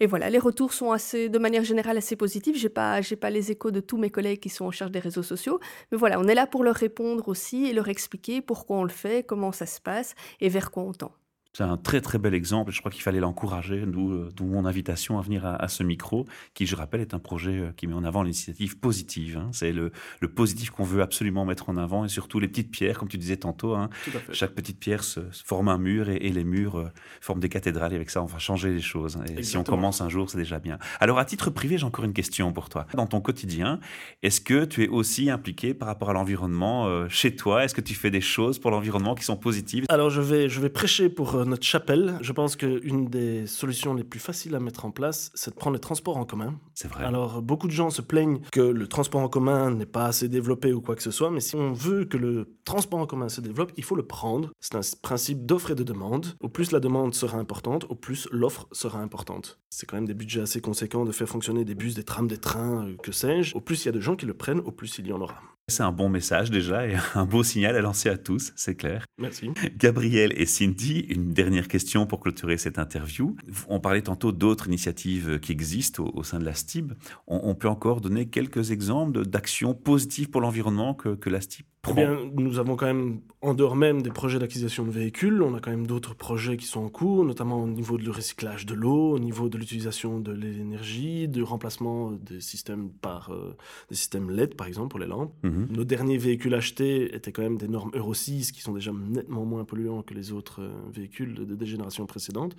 Et 0.00 0.06
voilà, 0.06 0.30
les 0.30 0.38
retours 0.38 0.72
sont 0.72 0.92
assez, 0.92 1.28
de 1.28 1.38
manière 1.38 1.64
générale 1.64 1.96
assez 1.96 2.16
positifs. 2.16 2.56
J'ai 2.56 2.68
pas, 2.68 3.00
j'ai 3.00 3.16
pas 3.16 3.30
les 3.30 3.50
échos 3.50 3.70
de 3.70 3.80
tous 3.80 3.96
mes 3.96 4.10
collègues 4.10 4.40
qui 4.40 4.50
sont 4.50 4.66
en 4.66 4.70
charge 4.70 4.90
des 4.90 4.98
réseaux 5.00 5.22
sociaux, 5.22 5.58
mais 5.90 5.98
voilà, 5.98 6.20
on 6.20 6.28
est 6.28 6.34
là 6.34 6.46
pour 6.46 6.64
leur 6.64 6.74
répondre 6.76 7.28
aussi 7.28 7.66
et 7.66 7.72
leur 7.72 7.88
expliquer 7.88 8.40
pourquoi 8.42 8.78
on 8.78 8.84
le 8.84 8.90
fait, 8.90 9.24
comment 9.26 9.52
ça 9.52 9.66
se 9.66 9.80
passe 9.80 10.14
et 10.40 10.48
vers 10.48 10.70
quoi 10.70 10.82
on 10.82 10.92
tend. 10.92 11.12
C'est 11.56 11.64
un 11.64 11.78
très 11.78 12.02
très 12.02 12.18
bel 12.18 12.34
exemple. 12.34 12.70
Je 12.70 12.80
crois 12.80 12.90
qu'il 12.90 13.00
fallait 13.00 13.18
l'encourager, 13.18 13.86
d'où 13.86 14.12
euh, 14.12 14.30
mon 14.42 14.66
invitation 14.66 15.18
à 15.18 15.22
venir 15.22 15.46
à, 15.46 15.68
ce 15.68 15.82
micro, 15.82 16.26
qui, 16.52 16.66
je 16.66 16.76
rappelle, 16.76 17.00
est 17.00 17.14
un 17.14 17.18
projet 17.18 17.58
euh, 17.58 17.72
qui 17.74 17.86
met 17.86 17.94
en 17.94 18.04
avant 18.04 18.22
l'initiative 18.22 18.78
positive. 18.78 19.38
Hein. 19.38 19.48
C'est 19.52 19.72
le, 19.72 19.90
le, 20.20 20.28
positif 20.28 20.68
qu'on 20.68 20.84
veut 20.84 21.00
absolument 21.00 21.46
mettre 21.46 21.70
en 21.70 21.78
avant 21.78 22.04
et 22.04 22.10
surtout 22.10 22.40
les 22.40 22.48
petites 22.48 22.70
pierres, 22.70 22.98
comme 22.98 23.08
tu 23.08 23.16
disais 23.16 23.38
tantôt. 23.38 23.74
Hein. 23.74 23.88
Chaque 24.32 24.50
petite 24.50 24.78
pierre 24.78 25.02
se, 25.02 25.20
forme 25.46 25.68
un 25.68 25.78
mur 25.78 26.10
et, 26.10 26.18
les 26.18 26.44
murs 26.44 26.76
euh, 26.78 26.92
forment 27.22 27.40
des 27.40 27.48
cathédrales. 27.48 27.94
Et 27.94 27.96
avec 27.96 28.10
ça, 28.10 28.22
on 28.22 28.26
va 28.26 28.38
changer 28.38 28.74
les 28.74 28.82
choses. 28.82 29.16
Hein. 29.16 29.24
Et 29.38 29.42
si 29.42 29.56
on 29.56 29.64
commence 29.64 30.02
un 30.02 30.10
jour, 30.10 30.28
c'est 30.28 30.36
déjà 30.36 30.58
bien. 30.58 30.78
Alors, 31.00 31.18
à 31.18 31.24
titre 31.24 31.48
privé, 31.48 31.78
j'ai 31.78 31.86
encore 31.86 32.04
une 32.04 32.12
question 32.12 32.52
pour 32.52 32.68
toi. 32.68 32.86
Dans 32.92 33.06
ton 33.06 33.22
quotidien, 33.22 33.80
est-ce 34.22 34.42
que 34.42 34.66
tu 34.66 34.84
es 34.84 34.88
aussi 34.88 35.30
impliqué 35.30 35.72
par 35.72 35.88
rapport 35.88 36.10
à 36.10 36.12
l'environnement 36.12 37.08
chez 37.08 37.34
toi? 37.34 37.64
Est-ce 37.64 37.74
que 37.74 37.80
tu 37.80 37.94
fais 37.94 38.10
des 38.10 38.20
choses 38.20 38.58
pour 38.58 38.70
l'environnement 38.70 39.14
qui 39.14 39.24
sont 39.24 39.38
positives? 39.38 39.86
Alors, 39.88 40.10
je 40.10 40.20
vais, 40.20 40.50
je 40.50 40.60
vais 40.60 40.68
prêcher 40.68 41.08
pour 41.08 41.45
notre 41.46 41.64
chapelle, 41.64 42.18
je 42.20 42.32
pense 42.32 42.56
qu'une 42.56 43.06
des 43.06 43.46
solutions 43.46 43.94
les 43.94 44.04
plus 44.04 44.20
faciles 44.20 44.54
à 44.54 44.60
mettre 44.60 44.84
en 44.84 44.90
place, 44.90 45.30
c'est 45.34 45.50
de 45.50 45.56
prendre 45.56 45.74
les 45.74 45.80
transports 45.80 46.16
en 46.16 46.24
commun. 46.24 46.58
C'est 46.74 46.88
vrai. 46.88 47.04
Alors, 47.04 47.42
beaucoup 47.42 47.66
de 47.66 47.72
gens 47.72 47.90
se 47.90 48.02
plaignent 48.02 48.40
que 48.52 48.60
le 48.60 48.86
transport 48.86 49.20
en 49.20 49.28
commun 49.28 49.70
n'est 49.70 49.86
pas 49.86 50.06
assez 50.06 50.28
développé 50.28 50.72
ou 50.72 50.80
quoi 50.80 50.96
que 50.96 51.02
ce 51.02 51.10
soit, 51.10 51.30
mais 51.30 51.40
si 51.40 51.56
on 51.56 51.72
veut 51.72 52.04
que 52.04 52.16
le 52.16 52.56
transport 52.64 53.00
en 53.00 53.06
commun 53.06 53.28
se 53.28 53.40
développe, 53.40 53.72
il 53.76 53.84
faut 53.84 53.96
le 53.96 54.06
prendre. 54.06 54.50
C'est 54.60 54.74
un 54.74 54.80
principe 55.02 55.46
d'offre 55.46 55.70
et 55.70 55.74
de 55.74 55.82
demande. 55.82 56.36
Au 56.40 56.48
plus 56.48 56.72
la 56.72 56.80
demande 56.80 57.14
sera 57.14 57.38
importante, 57.38 57.84
au 57.88 57.94
plus 57.94 58.28
l'offre 58.30 58.66
sera 58.72 59.00
importante. 59.00 59.58
C'est 59.70 59.86
quand 59.86 59.96
même 59.96 60.06
des 60.06 60.14
budgets 60.14 60.40
assez 60.40 60.60
conséquents 60.60 61.04
de 61.04 61.12
faire 61.12 61.28
fonctionner 61.28 61.64
des 61.64 61.74
bus, 61.74 61.94
des 61.94 62.04
trams, 62.04 62.28
des 62.28 62.38
trains, 62.38 62.86
euh, 62.86 62.96
que 63.02 63.12
sais-je. 63.12 63.54
Au 63.56 63.60
plus 63.60 63.84
il 63.84 63.86
y 63.86 63.88
a 63.88 63.92
de 63.92 64.00
gens 64.00 64.16
qui 64.16 64.26
le 64.26 64.34
prennent, 64.34 64.60
au 64.60 64.72
plus 64.72 64.98
il 64.98 65.06
y 65.06 65.12
en 65.12 65.20
aura. 65.20 65.40
C'est 65.68 65.82
un 65.82 65.90
bon 65.90 66.08
message 66.08 66.52
déjà 66.52 66.86
et 66.86 66.94
un 67.16 67.24
beau 67.24 67.42
signal 67.42 67.74
à 67.74 67.80
lancer 67.80 68.08
à 68.08 68.16
tous, 68.16 68.52
c'est 68.54 68.76
clair. 68.76 69.04
Merci. 69.18 69.50
Gabriel 69.76 70.32
et 70.36 70.46
Cindy, 70.46 71.00
une 71.08 71.32
dernière 71.32 71.66
question 71.66 72.06
pour 72.06 72.20
clôturer 72.20 72.56
cette 72.56 72.78
interview. 72.78 73.34
On 73.68 73.80
parlait 73.80 74.02
tantôt 74.02 74.30
d'autres 74.30 74.68
initiatives 74.68 75.40
qui 75.40 75.50
existent 75.50 76.04
au, 76.04 76.22
sein 76.22 76.38
de 76.38 76.44
la 76.44 76.54
STIB. 76.54 76.92
On, 77.26 77.56
peut 77.56 77.68
encore 77.68 78.00
donner 78.00 78.28
quelques 78.28 78.70
exemples 78.70 79.26
d'actions 79.26 79.74
positives 79.74 80.30
pour 80.30 80.40
l'environnement 80.40 80.94
que, 80.94 81.16
que 81.16 81.30
la 81.30 81.40
STIB 81.40 81.66
Eh 81.88 81.94
bien, 81.94 82.18
nous 82.34 82.58
avons 82.58 82.76
quand 82.76 82.86
même, 82.86 83.20
en 83.42 83.54
dehors 83.54 83.76
même 83.76 84.02
des 84.02 84.10
projets 84.10 84.38
d'acquisition 84.38 84.84
de 84.84 84.90
véhicules, 84.90 85.40
on 85.42 85.54
a 85.54 85.60
quand 85.60 85.70
même 85.70 85.86
d'autres 85.86 86.14
projets 86.14 86.56
qui 86.56 86.66
sont 86.66 86.80
en 86.80 86.88
cours, 86.88 87.24
notamment 87.24 87.62
au 87.62 87.68
niveau 87.68 87.96
du 87.98 88.10
recyclage 88.10 88.66
de 88.66 88.74
l'eau, 88.74 89.12
au 89.12 89.18
niveau 89.18 89.48
de 89.48 89.56
l'utilisation 89.58 90.18
de 90.20 90.32
l'énergie, 90.32 91.28
du 91.28 91.42
remplacement 91.42 92.12
des 92.12 92.40
systèmes 92.40 92.90
par 92.90 93.30
euh, 93.32 93.56
des 93.88 93.94
systèmes 93.96 94.30
LED, 94.30 94.54
par 94.56 94.66
exemple, 94.66 94.88
pour 94.88 94.98
les 94.98 95.06
lampes. 95.06 95.32
Mhm. 95.42 95.68
Nos 95.70 95.84
derniers 95.84 96.18
véhicules 96.18 96.54
achetés 96.54 97.14
étaient 97.14 97.32
quand 97.32 97.42
même 97.42 97.58
des 97.58 97.68
normes 97.68 97.90
Euro 97.94 98.14
6 98.14 98.52
qui 98.52 98.60
sont 98.60 98.72
déjà 98.72 98.92
nettement 98.92 99.44
moins 99.44 99.64
polluants 99.64 100.02
que 100.02 100.14
les 100.14 100.32
autres 100.32 100.62
euh, 100.62 100.70
véhicules 100.92 101.34
de- 101.34 101.54
des 101.54 101.66
générations 101.66 102.06
précédentes. 102.06 102.56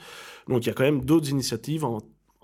Donc 0.47 0.63
il 0.65 0.67
y 0.67 0.71
a 0.71 0.73
quand 0.73 0.83
même 0.83 1.03
d'autres 1.03 1.29
initiatives 1.29 1.83
en, 1.85 1.99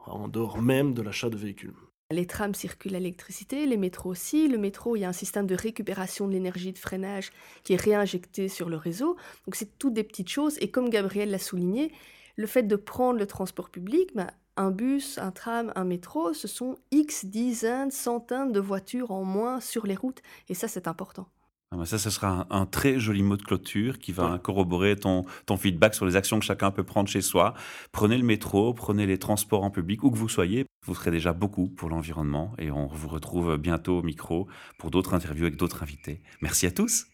en 0.06 0.28
dehors 0.28 0.62
même 0.62 0.94
de 0.94 1.02
l'achat 1.02 1.30
de 1.30 1.38
véhicules. 1.38 1.74
Les 2.14 2.28
trams 2.28 2.54
circulent 2.54 2.96
à 2.96 3.00
l'électricité, 3.00 3.66
les 3.66 3.76
métros 3.78 4.12
aussi. 4.12 4.48
Le 4.48 4.60
métro, 4.60 4.96
il 4.96 5.00
y 5.00 5.06
a 5.06 5.10
un 5.10 5.14
système 5.14 5.48
de 5.48 5.56
récupération 5.56 6.28
de 6.28 6.34
l'énergie 6.34 6.72
de 6.72 6.78
freinage 6.78 7.32
qui 7.64 7.74
est 7.74 7.82
réinjecté 7.82 8.48
sur 8.50 8.70
le 8.70 8.78
réseau. 8.78 9.16
Donc 9.46 9.56
c'est 9.56 9.78
toutes 9.80 9.94
des 9.96 10.04
petites 10.04 10.30
choses. 10.30 10.58
Et 10.62 10.70
comme 10.70 10.90
Gabriel 10.90 11.32
l'a 11.32 11.40
souligné, 11.40 11.92
le 12.36 12.46
fait 12.46 12.64
de 12.64 12.76
prendre 12.76 13.18
le 13.18 13.26
transport 13.26 13.70
public, 13.72 14.12
ben, 14.16 14.28
un 14.58 14.70
bus, 14.70 15.18
un 15.18 15.32
tram, 15.32 15.72
un 15.76 15.84
métro, 15.86 16.34
ce 16.34 16.48
sont 16.48 16.76
X 16.92 17.26
dizaines, 17.26 17.90
centaines 17.90 18.52
de 18.52 18.60
voitures 18.60 19.10
en 19.10 19.24
moins 19.24 19.60
sur 19.60 19.88
les 19.88 19.96
routes. 19.96 20.22
Et 20.50 20.54
ça, 20.54 20.68
c'est 20.68 20.88
important. 20.88 21.28
Ah 21.72 21.86
ça, 21.86 21.98
ce 21.98 22.12
sera 22.12 22.28
un, 22.52 22.62
un 22.62 22.66
très 22.68 23.00
joli 23.00 23.24
mot 23.24 23.36
de 23.38 23.42
clôture 23.42 23.98
qui 23.98 24.12
va 24.12 24.34
Ouais. 24.34 24.40
corroborer 24.40 24.96
ton, 24.96 25.26
ton 25.48 25.58
feedback 25.58 25.96
sur 25.96 26.06
les 26.06 26.16
actions 26.16 26.38
que 26.38 26.46
chacun 26.46 26.70
peut 26.70 26.84
prendre 26.84 27.10
chez 27.10 27.22
soi. 27.22 27.56
Prenez 27.92 28.18
le 28.20 28.24
métro, 28.24 28.76
prenez 28.76 29.08
les 29.08 29.18
transports 29.18 29.64
en 29.64 29.72
public, 29.72 30.04
où 30.04 30.12
que 30.12 30.18
vous 30.18 30.30
soyez. 30.30 30.68
Vous 30.84 30.94
ferez 30.94 31.12
déjà 31.12 31.34
beaucoup 31.34 31.68
pour 31.68 31.90
l'environnement 31.90 32.54
et 32.58 32.72
on 32.72 32.88
vous 32.88 33.08
retrouve 33.08 33.58
bientôt 33.58 34.00
au 34.00 34.04
micro 34.04 34.48
pour 34.78 34.92
d'autres 34.92 35.14
interviews 35.14 35.46
avec 35.46 35.58
d'autres 35.58 35.84
invités. 35.84 36.22
Merci 36.42 36.66
à 36.66 36.72
tous. 36.72 37.08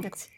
Merci. 0.00 0.35